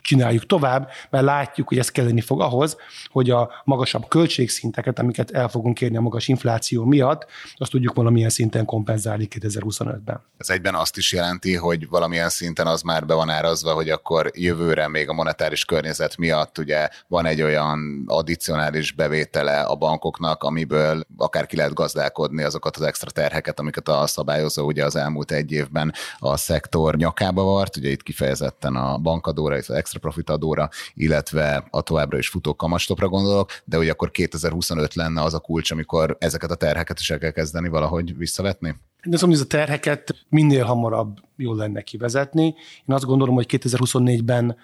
csináljuk 0.00 0.46
tovább, 0.46 0.90
mert 1.10 1.24
látjuk, 1.24 1.68
hogy 1.68 1.78
ez 1.78 1.90
kelleni 1.90 2.20
fog 2.20 2.40
ahhoz, 2.40 2.76
hogy 3.10 3.30
a 3.30 3.50
magasabb 3.64 4.08
költségszinteket, 4.08 4.98
amiket 4.98 5.30
el 5.30 5.48
fogunk 5.48 5.74
kérni 5.74 5.96
a 5.96 6.00
magas 6.00 6.28
infláció 6.28 6.84
miatt, 6.84 7.26
azt 7.54 7.70
tudjuk 7.70 7.94
valamilyen 7.94 8.28
szinten 8.28 8.64
kompenzálni 8.64 9.28
2025-ben. 9.30 10.20
Ez 10.38 10.50
egyben 10.50 10.74
azt 10.74 10.96
is 10.96 11.12
jelenti, 11.12 11.54
hogy 11.54 11.88
valamilyen 11.88 12.28
szinten 12.28 12.66
az 12.66 12.82
már 12.82 13.06
be 13.06 13.14
van 13.14 13.28
árazva, 13.28 13.72
hogy 13.72 13.81
akkor 13.90 14.30
jövőre 14.34 14.88
még 14.88 15.08
a 15.08 15.12
monetáris 15.12 15.64
környezet 15.64 16.16
miatt 16.16 16.58
ugye 16.58 16.88
van 17.08 17.26
egy 17.26 17.42
olyan 17.42 18.04
addicionális 18.06 18.92
bevétele 18.92 19.60
a 19.60 19.74
bankoknak, 19.74 20.42
amiből 20.42 21.02
akár 21.16 21.46
ki 21.46 21.56
lehet 21.56 21.74
gazdálkodni 21.74 22.42
azokat 22.42 22.76
az 22.76 22.82
extra 22.82 23.10
terheket, 23.10 23.58
amiket 23.58 23.88
a 23.88 24.06
szabályozó 24.06 24.66
ugye 24.66 24.84
az 24.84 24.96
elmúlt 24.96 25.32
egy 25.32 25.52
évben 25.52 25.92
a 26.18 26.36
szektor 26.36 26.96
nyakába 26.96 27.42
vart, 27.42 27.76
ugye 27.76 27.90
itt 27.90 28.02
kifejezetten 28.02 28.76
a 28.76 28.98
bankadóra, 28.98 29.56
az 29.56 29.70
extra 29.70 29.98
profit 29.98 30.30
adóra, 30.30 30.68
illetve 30.94 31.64
a 31.70 31.80
továbbra 31.80 32.18
is 32.18 32.28
futó 32.28 32.54
kamastopra 32.54 33.08
gondolok, 33.08 33.50
de 33.64 33.78
ugye 33.78 33.90
akkor 33.90 34.10
2025 34.10 34.94
lenne 34.94 35.22
az 35.22 35.34
a 35.34 35.38
kulcs, 35.38 35.70
amikor 35.70 36.16
ezeket 36.18 36.50
a 36.50 36.54
terheket 36.54 37.00
is 37.00 37.10
el 37.10 37.18
kell 37.18 37.30
kezdeni 37.30 37.68
valahogy 37.68 38.16
visszavetni? 38.16 38.74
De 39.04 39.16
szóval 39.16 39.34
ez 39.34 39.40
a 39.40 39.46
terheket 39.46 40.24
minél 40.28 40.64
hamarabb 40.64 41.18
jól 41.36 41.56
lenne 41.56 41.80
kivezetni. 41.80 42.44
Én 42.44 42.94
azt 42.94 43.04
gondolom, 43.04 43.34
hogy 43.34 43.46
2024-ben 43.48 44.56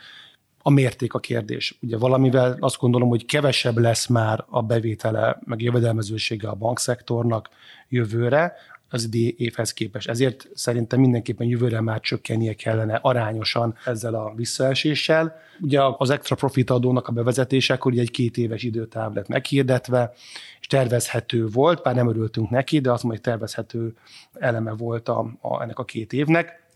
a 0.62 0.70
mérték 0.70 1.14
a 1.14 1.18
kérdés. 1.18 1.78
Ugye 1.82 1.96
valamivel 1.96 2.56
azt 2.60 2.78
gondolom, 2.78 3.08
hogy 3.08 3.26
kevesebb 3.26 3.78
lesz 3.78 4.06
már 4.06 4.44
a 4.48 4.62
bevétele, 4.62 5.38
meg 5.44 5.62
jövedelmezősége 5.62 6.48
a 6.48 6.54
bankszektornak 6.54 7.48
jövőre, 7.88 8.52
az 8.90 9.04
idei 9.04 9.34
évhez 9.38 9.72
képest. 9.72 10.08
Ezért 10.08 10.48
szerintem 10.54 11.00
mindenképpen 11.00 11.46
jövőre 11.46 11.80
már 11.80 12.00
csökkennie 12.00 12.54
kellene 12.54 12.98
arányosan 13.02 13.74
ezzel 13.84 14.14
a 14.14 14.32
visszaeséssel. 14.36 15.36
Ugye 15.60 15.80
az 15.96 16.10
extra 16.10 16.36
profit 16.36 16.70
adónak 16.70 17.08
a 17.08 17.12
bevezetésekor 17.12 17.92
ugye 17.92 18.00
egy 18.00 18.10
két 18.10 18.36
éves 18.36 18.62
időtáv 18.62 19.14
lett 19.14 19.28
meghirdetve, 19.28 20.12
és 20.60 20.66
tervezhető 20.66 21.46
volt, 21.46 21.82
bár 21.82 21.94
nem 21.94 22.08
örültünk 22.08 22.50
neki, 22.50 22.78
de 22.78 22.92
azt 22.92 23.02
mondja, 23.02 23.20
hogy 23.22 23.32
tervezhető 23.32 23.96
eleme 24.32 24.72
volt 24.72 25.08
a, 25.08 25.32
a, 25.40 25.62
ennek 25.62 25.78
a 25.78 25.84
két 25.84 26.12
évnek. 26.12 26.66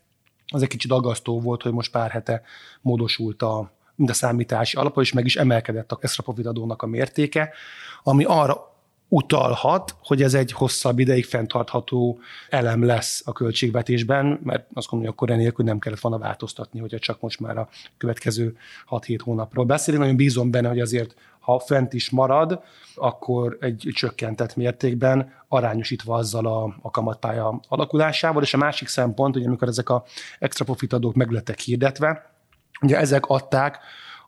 Az 0.47 0.63
egy 0.63 0.69
kicsit 0.69 0.91
aggasztó 0.91 1.41
volt, 1.41 1.63
hogy 1.63 1.73
most 1.73 1.91
pár 1.91 2.11
hete 2.11 2.43
módosult 2.81 3.43
a, 3.43 3.73
mind 3.95 4.11
a 4.11 4.15
számítási 4.15 4.77
alapa, 4.77 5.01
és 5.01 5.13
meg 5.13 5.25
is 5.25 5.37
emelkedett 5.37 5.93
a 5.93 5.99
extra 6.01 6.23
profit 6.23 6.47
adónak 6.47 6.83
a 6.83 6.87
mértéke, 6.87 7.53
ami 8.03 8.25
arra 8.25 8.72
utalhat, 9.13 9.97
hogy 10.03 10.23
ez 10.23 10.35
egy 10.35 10.53
hosszabb 10.53 10.99
ideig 10.99 11.25
fenntartható 11.25 12.19
elem 12.49 12.85
lesz 12.85 13.23
a 13.25 13.33
költségvetésben, 13.33 14.41
mert 14.43 14.67
azt 14.73 14.89
gondolom, 14.89 15.01
hogy 15.01 15.09
akkor 15.09 15.31
enélkül 15.31 15.65
nem 15.65 15.79
kellett 15.79 16.01
volna 16.01 16.19
változtatni, 16.19 16.81
hogyha 16.81 16.99
csak 16.99 17.21
most 17.21 17.41
már 17.41 17.59
a 17.59 17.69
következő 17.97 18.57
6-7 18.91 19.19
hónapról 19.23 19.65
beszélünk. 19.65 20.03
Nagyon 20.03 20.17
bízom 20.17 20.51
benne, 20.51 20.69
hogy 20.69 20.81
azért 20.81 21.15
ha 21.39 21.59
fent 21.59 21.93
is 21.93 22.11
marad, 22.11 22.61
akkor 22.95 23.57
egy 23.61 23.89
csökkentett 23.95 24.57
mértékben 24.57 25.33
arányosítva 25.49 26.15
azzal 26.15 26.47
a, 26.47 26.77
a 26.83 26.91
kamatpálya 26.91 27.61
alakulásával. 27.69 28.43
És 28.43 28.55
a 28.55 28.59
másik 28.59 28.89
szempont, 28.89 29.35
hogy 29.35 29.47
amikor 29.47 29.69
ezek 29.69 29.89
a 29.89 30.05
extra 30.39 30.65
profit 30.65 30.93
adók 30.93 31.15
meglettek 31.15 31.59
hirdetve, 31.59 32.35
ugye 32.83 32.99
ezek 32.99 33.27
adták 33.27 33.79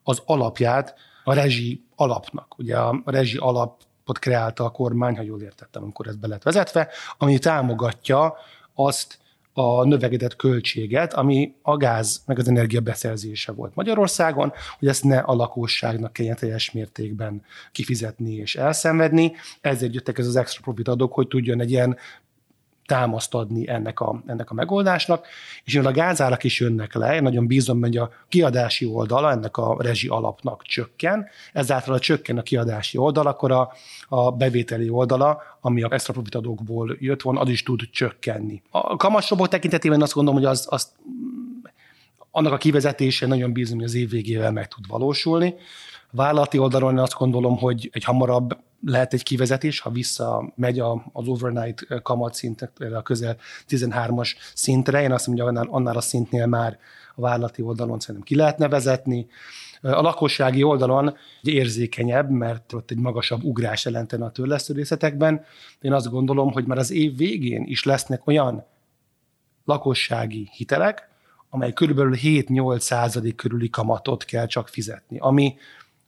az 0.02 0.22
alapját 0.24 0.94
a 1.24 1.34
rezsi 1.34 1.84
alapnak. 1.96 2.58
Ugye 2.58 2.76
a 2.76 3.02
rezsi 3.04 3.36
alap 3.36 3.82
ott 4.06 4.18
kreálta 4.18 4.64
a 4.64 4.70
kormány, 4.70 5.16
ha 5.16 5.22
jól 5.22 5.42
értettem, 5.42 5.82
amikor 5.82 6.06
ez 6.06 6.16
be 6.16 6.26
lett 6.26 6.42
vezetve, 6.42 6.88
ami 7.18 7.38
támogatja 7.38 8.34
azt 8.74 9.18
a 9.54 9.84
növekedett 9.84 10.36
költséget, 10.36 11.14
ami 11.14 11.54
a 11.62 11.76
gáz 11.76 12.22
meg 12.26 12.38
az 12.38 12.48
energia 12.48 12.80
beszerzése 12.80 13.52
volt 13.52 13.74
Magyarországon, 13.74 14.52
hogy 14.78 14.88
ezt 14.88 15.04
ne 15.04 15.18
a 15.18 15.34
lakosságnak 15.34 16.12
kelljen 16.12 16.36
teljes 16.36 16.70
mértékben 16.72 17.42
kifizetni 17.72 18.34
és 18.34 18.56
elszenvedni. 18.56 19.32
Ezért 19.60 19.94
jöttek 19.94 20.18
ez 20.18 20.26
az 20.26 20.36
extra 20.36 20.62
profit 20.62 20.88
adók, 20.88 21.12
hogy 21.12 21.28
tudjon 21.28 21.60
egy 21.60 21.70
ilyen 21.70 21.96
támaszt 22.86 23.34
adni 23.34 23.68
ennek 23.68 24.00
a, 24.00 24.22
ennek 24.26 24.50
a 24.50 24.54
megoldásnak, 24.54 25.26
és 25.64 25.76
a 25.76 25.90
gázárak 25.90 26.44
is 26.44 26.60
jönnek 26.60 26.94
le, 26.94 27.14
én 27.14 27.22
nagyon 27.22 27.46
bízom, 27.46 27.80
hogy 27.80 27.96
a 27.96 28.10
kiadási 28.28 28.86
oldala 28.86 29.30
ennek 29.30 29.56
a 29.56 29.76
rezsi 29.78 30.08
alapnak 30.08 30.62
csökken, 30.62 31.26
ezáltal 31.52 31.94
a 31.94 31.98
csökken 31.98 32.38
a 32.38 32.42
kiadási 32.42 32.98
oldal, 32.98 33.26
akkor 33.26 33.52
a, 33.52 33.72
a 34.08 34.30
bevételi 34.30 34.88
oldala, 34.88 35.42
ami 35.60 35.82
a 35.82 35.92
extra 35.92 36.12
profit 36.12 36.34
adókból 36.34 36.96
jött 37.00 37.22
volna, 37.22 37.40
az 37.40 37.48
is 37.48 37.62
tud 37.62 37.80
csökkenni. 37.90 38.62
A 38.70 38.96
kamassobok 38.96 39.48
tekintetében 39.48 40.02
azt 40.02 40.12
gondolom, 40.12 40.40
hogy 40.40 40.50
az, 40.50 40.66
az 40.70 40.92
annak 42.30 42.52
a 42.52 42.56
kivezetése 42.56 43.26
nagyon 43.26 43.52
bízom, 43.52 43.76
hogy 43.76 43.86
az 43.86 43.94
év 43.94 44.10
végével 44.10 44.52
meg 44.52 44.68
tud 44.68 44.86
valósulni. 44.88 45.54
Vállalati 46.10 46.58
oldalon 46.58 46.98
azt 46.98 47.14
gondolom, 47.14 47.56
hogy 47.58 47.90
egy 47.92 48.04
hamarabb 48.04 48.56
lehet 48.84 49.12
egy 49.12 49.22
kivezetés, 49.22 49.80
ha 49.80 49.90
visszamegy 49.90 50.78
az 51.12 51.28
overnight 51.28 52.02
kamatszint, 52.02 52.70
a 52.94 53.02
közel 53.02 53.36
13-as 53.68 54.34
szintre. 54.54 55.02
Én 55.02 55.12
azt 55.12 55.26
mondom, 55.26 55.46
hogy 55.46 55.56
annál, 55.56 55.68
annál 55.70 55.96
a 55.96 56.00
szintnél 56.00 56.46
már 56.46 56.78
a 57.14 57.20
vállalati 57.20 57.62
oldalon 57.62 58.00
szerintem 58.00 58.24
ki 58.24 58.36
lehetne 58.36 58.68
vezetni. 58.68 59.26
A 59.80 60.00
lakossági 60.00 60.62
oldalon 60.62 61.16
érzékenyebb, 61.42 62.30
mert 62.30 62.72
ott 62.72 62.90
egy 62.90 62.98
magasabb 62.98 63.42
ugrás 63.42 63.84
jelentene 63.84 64.24
a 64.24 64.30
törlesztődészetekben. 64.30 65.44
Én 65.80 65.92
azt 65.92 66.10
gondolom, 66.10 66.52
hogy 66.52 66.64
már 66.64 66.78
az 66.78 66.90
év 66.90 67.16
végén 67.16 67.64
is 67.66 67.84
lesznek 67.84 68.26
olyan 68.26 68.64
lakossági 69.64 70.48
hitelek, 70.52 71.08
amely 71.48 71.72
körülbelül 71.72 72.16
7-8 72.22 72.78
százalék 72.78 73.34
körüli 73.34 73.70
kamatot 73.70 74.24
kell 74.24 74.46
csak 74.46 74.68
fizetni, 74.68 75.18
ami, 75.18 75.56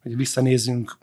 hogy 0.03 0.17
visszanézzünk 0.17 0.99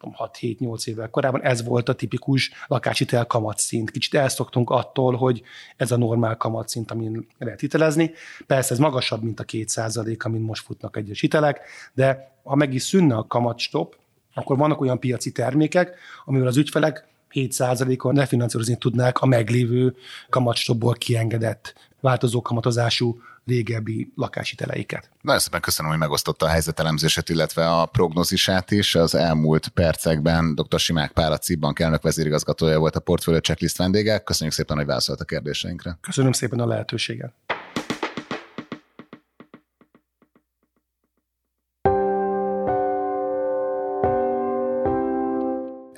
6-7-8 0.00 0.86
évvel 0.86 1.10
korábban 1.10 1.42
ez 1.42 1.64
volt 1.64 1.88
a 1.88 1.92
tipikus 1.92 2.50
lakáshitel 2.66 3.26
kamatszint. 3.26 3.90
Kicsit 3.90 4.14
elszoktunk 4.14 4.70
attól, 4.70 5.16
hogy 5.16 5.42
ez 5.76 5.90
a 5.90 5.96
normál 5.96 6.36
kamatszint, 6.36 6.90
amin 6.90 7.26
lehet 7.38 7.60
hitelezni. 7.60 8.10
Persze 8.46 8.72
ez 8.72 8.78
magasabb, 8.78 9.22
mint 9.22 9.40
a 9.40 9.44
2% 9.44 10.18
amin 10.18 10.40
most 10.40 10.64
futnak 10.64 10.96
egyes 10.96 11.20
hitelek, 11.20 11.60
de 11.94 12.32
ha 12.42 12.54
meg 12.54 12.74
is 12.74 12.82
szűnne 12.82 13.16
a 13.16 13.26
kamatstop, 13.26 13.96
akkor 14.34 14.56
vannak 14.56 14.80
olyan 14.80 15.00
piaci 15.00 15.32
termékek, 15.32 15.96
amivel 16.24 16.46
az 16.46 16.56
ügyfelek 16.56 17.06
7%-on 17.32 18.14
refinanszírozni 18.14 18.76
tudnák 18.76 19.20
a 19.20 19.26
meglévő 19.26 19.96
kamatstopból 20.28 20.94
kiengedett 20.94 21.74
változó 22.00 22.42
kamatozású 22.42 23.20
régebbi 23.48 24.12
lakáshiteleiket. 24.14 25.10
Nagyon 25.20 25.40
szépen 25.40 25.60
köszönöm, 25.60 25.90
hogy 25.90 26.00
megosztotta 26.00 26.46
a 26.46 26.48
helyzetelemzését, 26.48 27.28
illetve 27.28 27.70
a 27.70 27.86
prognózisát 27.86 28.70
is. 28.70 28.94
Az 28.94 29.14
elmúlt 29.14 29.68
percekben 29.68 30.54
dr. 30.54 30.78
Simák 30.78 31.12
Pál, 31.12 31.32
a 31.32 31.38
CIP 31.38 31.64
elnök 31.74 32.02
vezérigazgatója 32.02 32.78
volt 32.78 32.96
a 32.96 33.00
Portfolio 33.00 33.40
Checklist 33.40 33.76
vendége. 33.76 34.18
Köszönjük 34.18 34.54
szépen, 34.54 34.76
hogy 34.76 34.86
válaszolt 34.86 35.20
a 35.20 35.24
kérdéseinkre. 35.24 35.98
Köszönöm 36.00 36.32
szépen 36.32 36.60
a 36.60 36.66
lehetőséget. 36.66 37.32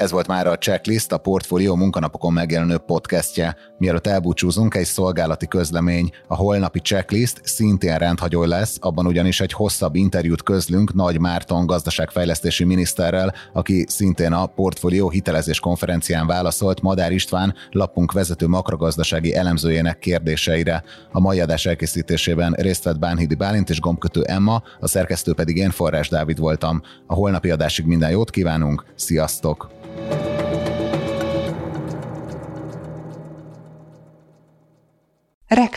Ez 0.01 0.11
volt 0.11 0.27
már 0.27 0.47
a 0.47 0.59
Checklist, 0.59 1.13
a 1.13 1.19
Portfolio 1.19 1.77
munkanapokon 1.77 2.33
megjelenő 2.33 2.79
podcastje. 2.79 3.57
Mielőtt 3.79 4.07
elbúcsúzunk, 4.07 4.75
egy 4.75 4.85
szolgálati 4.85 5.47
közlemény. 5.47 6.11
A 6.27 6.37
holnapi 6.37 6.79
Checklist 6.79 7.41
szintén 7.45 7.97
rendhagyó 7.97 8.45
lesz, 8.45 8.77
abban 8.81 9.07
ugyanis 9.07 9.41
egy 9.41 9.53
hosszabb 9.53 9.95
interjút 9.95 10.43
közlünk 10.43 10.95
Nagy 10.95 11.21
Márton 11.21 11.67
gazdaságfejlesztési 11.67 12.65
miniszterrel, 12.65 13.35
aki 13.53 13.85
szintén 13.89 14.33
a 14.33 14.47
Portfolio 14.47 15.09
hitelezés 15.09 15.61
konferencián 15.61 16.27
válaszolt 16.27 16.81
Madár 16.81 17.13
István 17.13 17.55
lapunk 17.71 18.13
vezető 18.13 18.47
makrogazdasági 18.47 19.35
elemzőjének 19.35 19.99
kérdéseire. 19.99 20.83
A 21.13 21.21
mai 21.21 21.41
adás 21.41 21.67
elkészítésében 21.67 22.53
részt 22.53 22.85
vett 22.85 22.99
Bánhidi 22.99 23.35
Bálint 23.35 23.71
és 23.71 23.81
gombkötő 23.81 24.23
Emma, 24.23 24.63
a 24.81 24.89
szerkesztő 24.89 25.35
pedig 25.35 25.57
én 25.57 25.71
Forrás 25.71 26.09
Dávid 26.09 26.39
voltam. 26.39 26.83
A 27.07 27.15
holnapi 27.15 27.51
adásig 27.51 27.87
minden 27.87 28.11
jót 28.11 28.31
kívánunk, 28.31 28.85
sziasztok! 28.95 29.79